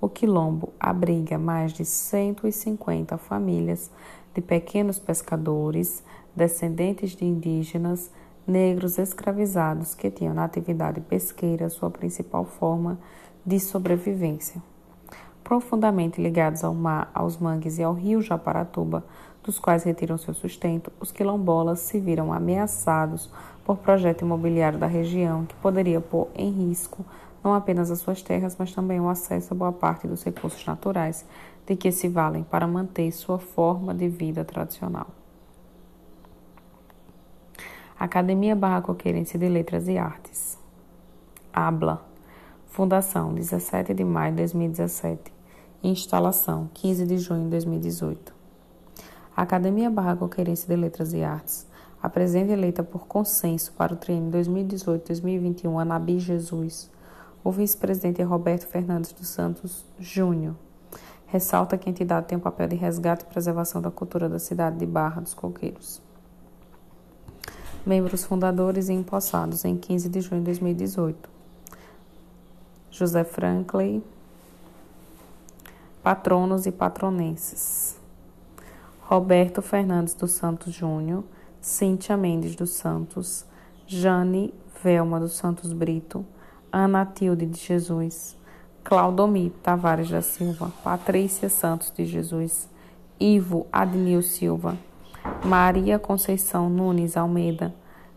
O 0.00 0.08
quilombo 0.08 0.72
abriga 0.78 1.38
mais 1.38 1.72
de 1.72 1.84
150 1.84 3.16
famílias 3.16 3.90
de 4.34 4.42
pequenos 4.42 4.98
pescadores, 4.98 6.04
descendentes 6.36 7.12
de 7.12 7.24
indígenas, 7.24 8.10
negros 8.46 8.98
escravizados 8.98 9.94
que 9.94 10.10
tinham 10.10 10.34
na 10.34 10.44
atividade 10.44 11.00
pesqueira 11.00 11.70
sua 11.70 11.90
principal 11.90 12.44
forma 12.44 12.98
de 13.46 13.58
sobrevivência. 13.58 14.62
Profundamente 15.42 16.20
ligados 16.20 16.64
ao 16.64 16.74
mar, 16.74 17.10
aos 17.14 17.38
mangues 17.38 17.78
e 17.78 17.82
ao 17.82 17.94
rio 17.94 18.20
Japaratuba, 18.20 19.04
dos 19.42 19.58
quais 19.58 19.84
retiram 19.84 20.16
seu 20.16 20.32
sustento, 20.32 20.90
os 20.98 21.12
quilombolas 21.12 21.80
se 21.80 22.00
viram 22.00 22.32
ameaçados 22.32 23.30
por 23.64 23.78
projeto 23.78 24.22
imobiliário 24.22 24.78
da 24.78 24.86
região 24.86 25.46
que 25.46 25.54
poderia 25.56 26.00
pôr 26.00 26.28
em 26.34 26.50
risco 26.50 27.04
não 27.44 27.52
apenas 27.52 27.90
as 27.90 27.98
suas 27.98 28.22
terras, 28.22 28.56
mas 28.58 28.72
também 28.72 28.98
o 28.98 29.08
acesso 29.08 29.52
a 29.52 29.56
boa 29.56 29.72
parte 29.72 30.08
dos 30.08 30.24
recursos 30.24 30.64
naturais 30.64 31.26
de 31.66 31.76
que 31.76 31.92
se 31.92 32.08
valem 32.08 32.42
para 32.42 32.66
manter 32.66 33.12
sua 33.12 33.38
forma 33.38 33.94
de 33.94 34.08
vida 34.08 34.42
tradicional. 34.44 35.06
Academia 37.98 38.56
Barra 38.56 38.80
Coqueirense 38.80 39.36
de 39.36 39.48
Letras 39.48 39.88
e 39.88 39.98
Artes. 39.98 40.58
ABLA. 41.52 42.02
Fundação, 42.66 43.34
17 43.34 43.92
de 43.94 44.04
maio 44.04 44.32
de 44.32 44.38
2017. 44.38 45.32
Instalação, 45.82 46.70
15 46.72 47.06
de 47.06 47.18
junho 47.18 47.44
de 47.44 47.50
2018. 47.50 48.34
A 49.36 49.42
Academia 49.42 49.90
Barra 49.90 50.16
Coqueirense 50.16 50.66
de 50.66 50.74
Letras 50.74 51.12
e 51.12 51.22
Artes 51.22 51.66
apresenta 52.04 52.52
eleita 52.52 52.84
por 52.84 53.06
consenso 53.06 53.72
para 53.72 53.94
o 53.94 53.96
treino 53.96 54.30
2018-2021 54.30 55.80
Anabi 55.80 56.18
Jesus. 56.18 56.90
O 57.42 57.50
vice-presidente 57.50 58.22
Roberto 58.22 58.66
Fernandes 58.66 59.10
dos 59.10 59.28
Santos 59.28 59.86
Júnior. 59.98 60.54
Ressalta 61.26 61.78
que 61.78 61.88
a 61.88 61.90
entidade 61.90 62.26
tem 62.26 62.36
o 62.36 62.40
papel 62.42 62.68
de 62.68 62.76
resgate 62.76 63.24
e 63.24 63.26
preservação 63.26 63.80
da 63.80 63.90
cultura 63.90 64.28
da 64.28 64.38
cidade 64.38 64.76
de 64.76 64.84
Barra 64.84 65.22
dos 65.22 65.32
Coqueiros. 65.32 66.02
Membros 67.86 68.22
fundadores 68.22 68.90
e 68.90 68.92
empossados 68.92 69.64
em 69.64 69.74
15 69.74 70.10
de 70.10 70.20
junho 70.20 70.42
de 70.42 70.44
2018. 70.44 71.30
José 72.90 73.24
Franklin, 73.24 74.02
patronos 76.02 76.66
e 76.66 76.70
patronenses. 76.70 77.96
Roberto 79.00 79.62
Fernandes 79.62 80.12
dos 80.12 80.32
Santos 80.32 80.74
Júnior, 80.74 81.24
Cíntia 81.64 82.14
Mendes 82.14 82.54
dos 82.54 82.72
Santos, 82.72 83.46
Jane 83.86 84.52
Velma 84.82 85.18
dos 85.18 85.32
Santos 85.32 85.72
Brito, 85.72 86.22
Ana 86.70 87.06
Tilde 87.06 87.46
de 87.46 87.58
Jesus, 87.58 88.36
Claudomir 88.84 89.50
Tavares 89.62 90.10
da 90.10 90.20
Silva, 90.20 90.70
Patrícia 90.84 91.48
Santos 91.48 91.90
de 91.90 92.04
Jesus, 92.04 92.68
Ivo 93.18 93.66
Adnil 93.72 94.20
Silva, 94.20 94.76
Maria 95.42 95.98
Conceição 95.98 96.68
Nunes 96.68 97.16
Almeida, 97.16 97.74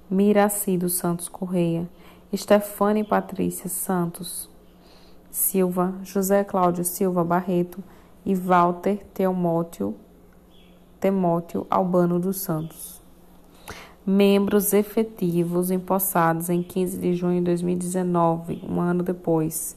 Miraci 0.10 0.78
dos 0.78 0.96
Santos 0.96 1.30
Correia, 1.30 1.88
Stefane 2.36 3.06
Patrícia 3.06 3.70
Santos 3.70 4.50
Silva, 5.32 5.94
José 6.04 6.44
Cláudio 6.44 6.84
Silva 6.84 7.24
Barreto 7.24 7.82
e 8.26 8.36
Walter 8.36 9.06
Teomótio 9.14 9.96
Temóteo 11.00 11.66
Albano 11.70 12.20
dos 12.20 12.42
Santos. 12.42 12.97
Membros 14.10 14.72
efetivos 14.72 15.70
empossados 15.70 16.50
em 16.50 16.64
15 16.64 16.98
de 16.98 17.14
junho 17.14 17.40
de 17.40 17.46
2019, 17.48 18.64
um 18.66 18.80
ano 18.80 19.04
depois. 19.04 19.76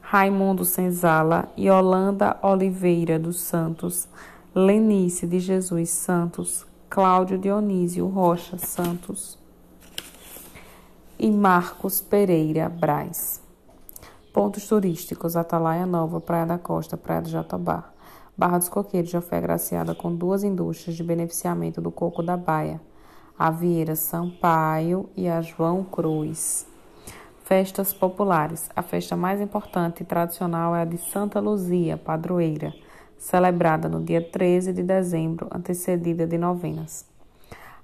Raimundo 0.00 0.64
Senzala 0.64 1.48
e 1.56 1.68
Holanda 1.68 2.38
Oliveira 2.40 3.18
dos 3.18 3.40
Santos, 3.40 4.06
Lenice 4.54 5.26
de 5.26 5.40
Jesus 5.40 5.90
Santos, 5.90 6.64
Cláudio 6.88 7.36
Dionísio 7.36 8.06
Rocha 8.06 8.56
Santos 8.58 9.36
e 11.18 11.28
Marcos 11.28 12.00
Pereira 12.00 12.68
Braz. 12.68 13.42
Pontos 14.32 14.68
turísticos: 14.68 15.34
Atalaia 15.34 15.84
Nova, 15.84 16.20
Praia 16.20 16.46
da 16.46 16.58
Costa, 16.58 16.96
Praia 16.96 17.22
do 17.22 17.28
Jatobá. 17.28 17.92
Barra 18.38 18.58
dos 18.58 18.68
Coqueiros 18.68 19.10
já 19.10 19.20
foi 19.20 19.38
agraciada 19.38 19.96
com 19.96 20.14
duas 20.14 20.44
indústrias 20.44 20.96
de 20.96 21.02
beneficiamento 21.02 21.80
do 21.80 21.90
coco 21.90 22.22
da 22.22 22.36
baia, 22.36 22.80
a 23.38 23.50
Vieira 23.50 23.96
Sampaio 23.96 25.08
e 25.16 25.28
a 25.28 25.40
João 25.40 25.82
Cruz. 25.82 26.66
Festas 27.44 27.92
populares. 27.92 28.68
A 28.74 28.82
festa 28.82 29.16
mais 29.16 29.40
importante 29.40 30.02
e 30.02 30.06
tradicional 30.06 30.76
é 30.76 30.82
a 30.82 30.84
de 30.84 30.98
Santa 30.98 31.40
Luzia, 31.40 31.96
padroeira, 31.96 32.72
celebrada 33.18 33.88
no 33.88 34.02
dia 34.02 34.22
13 34.22 34.72
de 34.72 34.82
dezembro, 34.82 35.48
antecedida 35.50 36.26
de 36.26 36.38
novenas. 36.38 37.06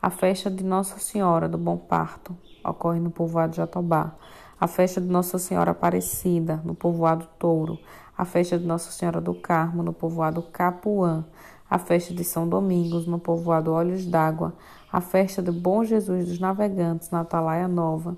A 0.00 0.11
festa 0.11 0.50
de 0.50 0.62
Nossa 0.62 0.98
Senhora 0.98 1.48
do 1.48 1.58
Bom 1.58 1.76
Parto, 1.76 2.37
ocorre 2.64 3.00
no 3.00 3.11
povoado 3.11 3.56
Jatobá. 3.56 4.14
A 4.61 4.66
festa 4.66 5.00
de 5.00 5.08
Nossa 5.08 5.38
Senhora 5.38 5.72
Aparecida, 5.72 6.61
no 6.64 6.74
povoado 6.74 7.26
Touro. 7.38 7.78
A 8.16 8.24
festa 8.24 8.58
de 8.58 8.66
Nossa 8.66 8.90
Senhora 8.90 9.20
do 9.20 9.34
Carmo, 9.34 9.82
no 9.82 9.92
povoado 9.92 10.42
Capuã. 10.42 11.24
A 11.68 11.78
festa 11.78 12.14
de 12.14 12.24
São 12.24 12.48
Domingos, 12.48 13.07
no 13.07 13.18
povoado 13.18 13.72
Olhos 13.72 14.07
d'Água. 14.07 14.54
A 14.90 15.00
festa 15.00 15.42
do 15.42 15.52
Bom 15.52 15.85
Jesus 15.85 16.26
dos 16.26 16.38
Navegantes, 16.38 17.11
na 17.11 17.20
Atalaia 17.20 17.68
Nova. 17.68 18.16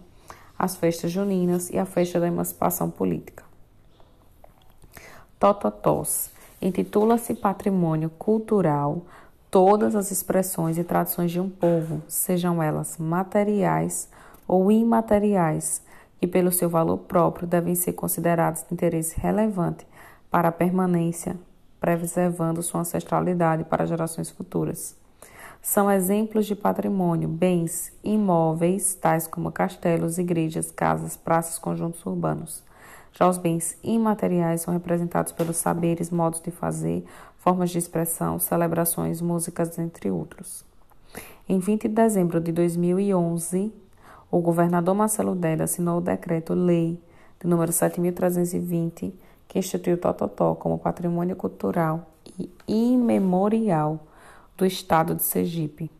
As 0.58 0.76
festas 0.76 1.10
juninas 1.10 1.70
e 1.70 1.78
a 1.78 1.84
festa 1.84 2.20
da 2.20 2.28
emancipação 2.28 2.90
política. 2.90 3.42
Tototós. 5.38 6.30
Intitula-se 6.60 7.34
Patrimônio 7.34 8.10
Cultural 8.10 9.02
todas 9.50 9.96
as 9.96 10.10
expressões 10.10 10.78
e 10.78 10.84
tradições 10.84 11.32
de 11.32 11.40
um 11.40 11.50
povo, 11.50 12.02
sejam 12.06 12.62
elas 12.62 12.96
materiais 12.98 14.08
ou 14.46 14.70
imateriais, 14.70 15.82
que 16.20 16.26
pelo 16.26 16.52
seu 16.52 16.68
valor 16.68 16.98
próprio 16.98 17.48
devem 17.48 17.74
ser 17.74 17.94
consideradas 17.94 18.62
de 18.62 18.74
interesse 18.74 19.18
relevante 19.18 19.86
para 20.30 20.48
a 20.48 20.52
permanência, 20.52 21.36
preservando 21.80 22.62
sua 22.62 22.80
ancestralidade 22.80 23.64
para 23.64 23.86
gerações 23.86 24.30
futuras. 24.30 24.94
São 25.62 25.90
exemplos 25.90 26.46
de 26.46 26.54
patrimônio, 26.54 27.28
bens 27.28 27.92
imóveis, 28.02 28.94
tais 28.94 29.26
como 29.26 29.52
castelos, 29.52 30.18
igrejas, 30.18 30.70
casas, 30.70 31.16
praças, 31.16 31.58
conjuntos 31.58 32.04
urbanos. 32.06 32.62
Já 33.12 33.28
os 33.28 33.36
bens 33.36 33.76
imateriais 33.82 34.62
são 34.62 34.72
representados 34.72 35.32
pelos 35.32 35.56
saberes, 35.56 36.10
modos 36.10 36.40
de 36.40 36.50
fazer, 36.50 37.04
formas 37.38 37.70
de 37.70 37.78
expressão, 37.78 38.38
celebrações, 38.38 39.20
músicas, 39.20 39.78
entre 39.78 40.10
outros. 40.10 40.64
Em 41.48 41.58
20 41.58 41.82
de 41.82 41.94
dezembro 41.94 42.40
de 42.40 42.52
2011, 42.52 43.72
o 44.30 44.40
governador 44.40 44.94
Marcelo 44.94 45.34
Della 45.34 45.64
assinou 45.64 45.98
o 45.98 46.00
decreto-lei 46.00 46.98
de 47.40 47.48
número 47.48 47.72
7320, 47.72 49.12
que 49.50 49.58
instituiu 49.58 49.96
o 49.96 49.98
Tototó 49.98 50.54
como 50.54 50.78
patrimônio 50.78 51.34
cultural 51.34 52.06
e 52.38 52.48
imemorial 52.68 53.98
do 54.56 54.64
estado 54.64 55.12
de 55.12 55.24
Sergipe, 55.24 55.90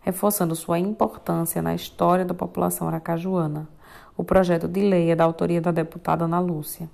reforçando 0.00 0.56
sua 0.56 0.78
importância 0.78 1.60
na 1.60 1.74
história 1.74 2.24
da 2.24 2.32
população 2.32 2.88
aracajuana. 2.88 3.68
O 4.16 4.24
projeto 4.24 4.66
de 4.66 4.80
lei 4.80 5.10
é 5.10 5.14
da 5.14 5.22
autoria 5.22 5.60
da 5.60 5.70
deputada 5.70 6.24
Ana 6.24 6.40
Lúcia. 6.40 6.88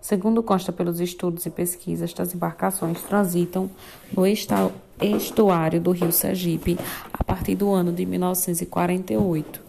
Segundo 0.00 0.42
consta 0.42 0.72
pelos 0.72 1.00
estudos 1.00 1.44
e 1.44 1.50
pesquisas, 1.50 2.08
estas 2.08 2.34
embarcações 2.34 3.02
transitam 3.02 3.70
no 4.16 4.26
estuário 4.26 5.80
do 5.82 5.90
rio 5.90 6.10
Sergipe 6.10 6.78
a 7.12 7.22
partir 7.22 7.56
do 7.56 7.70
ano 7.70 7.92
de 7.92 8.06
1948. 8.06 9.61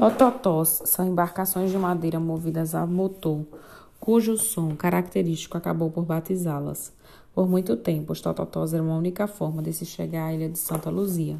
Tototós 0.00 0.80
são 0.86 1.06
embarcações 1.06 1.70
de 1.70 1.76
madeira 1.76 2.18
movidas 2.18 2.74
a 2.74 2.86
motor, 2.86 3.44
cujo 4.00 4.38
som 4.38 4.74
característico 4.74 5.58
acabou 5.58 5.90
por 5.90 6.06
batizá-las. 6.06 6.90
Por 7.34 7.46
muito 7.46 7.76
tempo, 7.76 8.14
os 8.14 8.20
tototós 8.22 8.72
eram 8.72 8.90
a 8.90 8.96
única 8.96 9.26
forma 9.26 9.62
de 9.62 9.74
se 9.74 9.84
chegar 9.84 10.28
à 10.28 10.32
ilha 10.32 10.48
de 10.48 10.58
Santa 10.58 10.88
Luzia. 10.88 11.36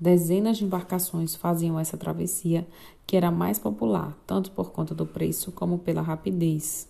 Dezenas 0.00 0.56
de 0.56 0.64
embarcações 0.64 1.36
faziam 1.36 1.78
essa 1.78 1.96
travessia, 1.96 2.66
que 3.06 3.16
era 3.16 3.30
mais 3.30 3.56
popular, 3.56 4.18
tanto 4.26 4.50
por 4.50 4.72
conta 4.72 4.92
do 4.92 5.06
preço 5.06 5.52
como 5.52 5.78
pela 5.78 6.02
rapidez. 6.02 6.88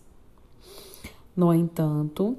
No 1.37 1.53
entanto, 1.53 2.39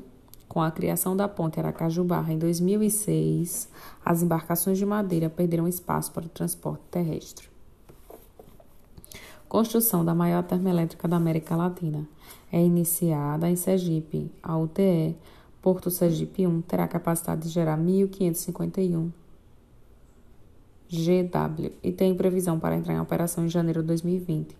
com 0.49 0.63
a 0.63 0.71
criação 0.71 1.15
da 1.15 1.27
ponte 1.27 1.59
Aracaju-Barra 1.59 2.33
em 2.33 2.39
2006, 2.39 3.69
as 4.03 4.23
embarcações 4.23 4.79
de 4.79 4.85
madeira 4.87 5.29
perderam 5.29 5.67
espaço 5.67 6.11
para 6.11 6.25
o 6.25 6.29
transporte 6.29 6.81
terrestre. 6.89 7.55
Construção 9.47 10.03
da 10.03 10.13
maior 10.13 10.43
termoelétrica 10.43 11.07
da 11.07 11.15
América 11.15 11.55
Latina. 11.55 12.05
É 12.51 12.61
iniciada 12.61 13.49
em 13.49 13.55
Sergipe. 13.55 14.29
A 14.43 14.57
UTE 14.57 15.15
Porto 15.61 15.89
Sergipe 15.89 16.45
1 16.45 16.61
terá 16.63 16.85
capacidade 16.85 17.43
de 17.43 17.49
gerar 17.49 17.77
1.551 17.77 19.09
GW 20.89 21.71
e 21.81 21.91
tem 21.93 22.13
previsão 22.13 22.59
para 22.59 22.75
entrar 22.75 22.93
em 22.93 22.99
operação 22.99 23.45
em 23.45 23.49
janeiro 23.49 23.81
de 23.81 23.87
2020. 23.87 24.53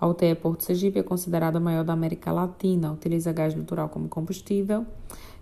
A 0.00 0.06
UTE 0.06 0.36
Porto 0.36 0.62
Sergipe 0.62 1.00
é 1.00 1.02
considerada 1.02 1.58
a 1.58 1.60
maior 1.60 1.84
da 1.84 1.92
América 1.92 2.30
Latina, 2.30 2.92
utiliza 2.92 3.32
gás 3.32 3.56
natural 3.56 3.88
como 3.88 4.08
combustível 4.08 4.86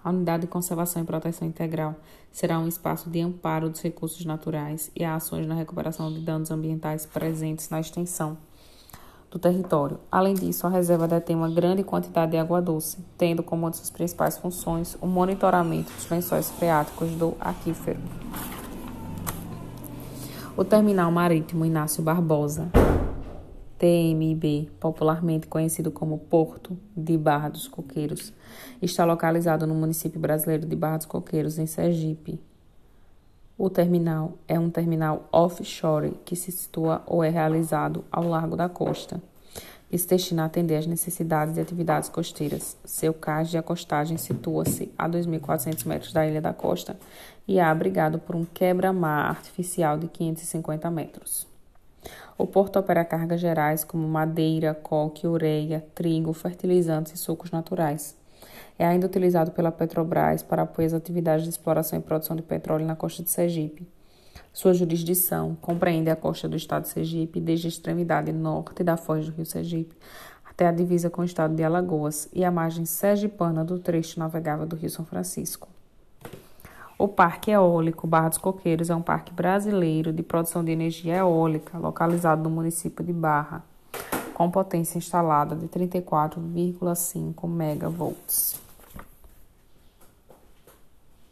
a 0.10 0.12
Unidade 0.12 0.42
de 0.42 0.48
Conservação 0.48 1.02
e 1.02 1.06
Proteção 1.06 1.48
Integral 1.48 1.96
será 2.32 2.60
um 2.60 2.68
espaço 2.68 3.10
de 3.10 3.22
amparo 3.22 3.70
dos 3.70 3.82
recursos 3.82 4.26
naturais 4.26 4.92
e 4.96 5.06
ações 5.06 5.46
na 5.46 5.54
recuperação 5.54 6.12
de 6.12 6.20
danos 6.20 6.50
ambientais 6.50 7.06
presentes 7.06 7.70
na 7.70 7.80
extensão 7.80 8.38
do 9.30 9.38
território. 9.38 10.00
Além 10.12 10.34
disso, 10.34 10.66
a 10.66 10.70
reserva 10.70 11.08
detém 11.08 11.36
uma 11.36 11.50
grande 11.50 11.84
quantidade 11.84 12.32
de 12.32 12.38
água 12.38 12.60
doce, 12.60 12.98
tendo 13.18 13.44
como 13.44 13.64
uma 13.64 13.72
de 13.72 13.78
suas 13.78 13.92
principais 13.92 14.38
funções 14.38 14.98
o 15.00 15.06
monitoramento 15.06 15.94
dos 15.94 16.10
lençóis 16.10 16.50
freáticos 16.50 17.12
do 17.12 17.36
aquífero. 17.40 18.00
O 20.58 20.66
terminal 20.66 21.12
marítimo 21.12 21.64
Inácio 21.64 22.02
Barbosa, 22.02 22.68
TMB, 23.80 24.70
popularmente 24.80 25.48
conhecido 25.48 25.90
como 25.90 26.20
Porto 26.20 26.78
de 26.96 27.18
Barra 27.18 27.50
dos 27.50 27.68
Coqueiros, 27.68 28.32
está 28.82 29.04
localizado 29.06 29.66
no 29.66 29.74
município 29.74 30.20
brasileiro 30.20 30.68
de 30.68 30.76
Barra 30.76 30.98
dos 30.98 31.06
Coqueiros, 31.08 31.58
em 31.58 31.66
Sergipe, 31.66 32.40
o 33.62 33.70
terminal 33.70 34.38
é 34.48 34.58
um 34.58 34.70
terminal 34.70 35.28
offshore 35.34 36.14
que 36.24 36.34
se 36.34 36.50
situa 36.50 37.04
ou 37.06 37.22
é 37.22 37.30
realizado 37.30 38.06
ao 38.10 38.24
largo 38.24 38.56
da 38.56 38.70
costa. 38.70 39.22
e 39.92 39.98
se 39.98 40.08
destina 40.08 40.44
a 40.44 40.46
atender 40.46 40.78
às 40.78 40.86
necessidades 40.86 41.56
de 41.56 41.60
atividades 41.60 42.10
costeiras. 42.10 42.78
Seu 42.86 43.12
cais 43.12 43.50
de 43.50 43.58
acostagem 43.58 44.18
situa-se 44.18 44.94
a 44.96 45.10
2.400 45.10 45.84
metros 45.88 46.14
da 46.14 46.28
ilha 46.28 46.40
da 46.40 46.54
costa 46.54 46.96
e 47.48 47.58
é 47.58 47.64
abrigado 47.64 48.20
por 48.20 48.36
um 48.36 48.46
quebra-mar 48.46 49.32
artificial 49.32 49.98
de 49.98 50.08
550 50.08 50.92
metros. 50.92 51.49
O 52.38 52.48
porto 52.48 52.80
opera 52.80 53.04
cargas 53.04 53.40
gerais 53.40 53.84
como 53.84 54.08
madeira, 54.08 54.74
coque, 54.74 55.28
ureia, 55.28 55.86
trigo, 55.94 56.32
fertilizantes 56.34 57.14
e 57.14 57.18
sucos 57.18 57.52
naturais. 57.52 58.18
É 58.78 58.86
ainda 58.86 59.08
utilizado 59.08 59.52
pela 59.52 59.72
Petrobras 59.72 60.42
para 60.42 60.62
apoio 60.62 60.88
às 60.88 60.94
atividades 60.94 61.44
de 61.44 61.50
exploração 61.50 62.00
e 62.00 62.02
produção 62.02 62.36
de 62.36 62.42
petróleo 62.42 62.86
na 62.86 62.96
costa 62.96 63.22
de 63.22 63.30
Sergipe. 63.30 63.88
Sua 64.54 64.74
jurisdição 64.74 65.56
compreende 65.62 66.10
a 66.10 66.16
costa 66.16 66.48
do 66.48 66.56
estado 66.56 66.84
de 66.84 66.90
Sergipe, 66.90 67.40
desde 67.40 67.68
a 67.68 67.70
extremidade 67.70 68.32
norte 68.32 68.84
da 68.84 68.98
foz 68.98 69.26
do 69.26 69.34
rio 69.34 69.46
Sergipe 69.46 69.96
até 70.60 70.68
a 70.68 70.72
divisa 70.74 71.10
com 71.10 71.22
o 71.22 71.26
estado 71.26 71.56
de 71.56 71.64
Alagoas 71.64 72.28
e 72.34 72.44
a 72.44 72.52
margem 72.52 72.84
sergipana 72.84 73.64
do 73.64 73.80
trecho 73.80 74.20
navegável 74.20 74.66
do 74.66 74.76
rio 74.76 74.90
São 74.90 75.06
Francisco. 75.06 75.70
O 77.02 77.08
Parque 77.08 77.50
Eólico 77.50 78.06
Barra 78.06 78.28
dos 78.28 78.38
Coqueiros 78.38 78.90
é 78.90 78.96
um 78.96 79.02
parque 79.02 79.32
brasileiro 79.32 80.12
de 80.12 80.22
produção 80.22 80.62
de 80.62 80.74
energia 80.74 81.16
eólica, 81.16 81.78
localizado 81.78 82.44
no 82.44 82.50
município 82.50 83.06
de 83.06 83.14
Barra, 83.14 83.64
com 84.34 84.52
potência 84.52 84.98
instalada 84.98 85.56
de 85.56 85.66
34,5 85.70 87.48
megavolts. 87.48 88.60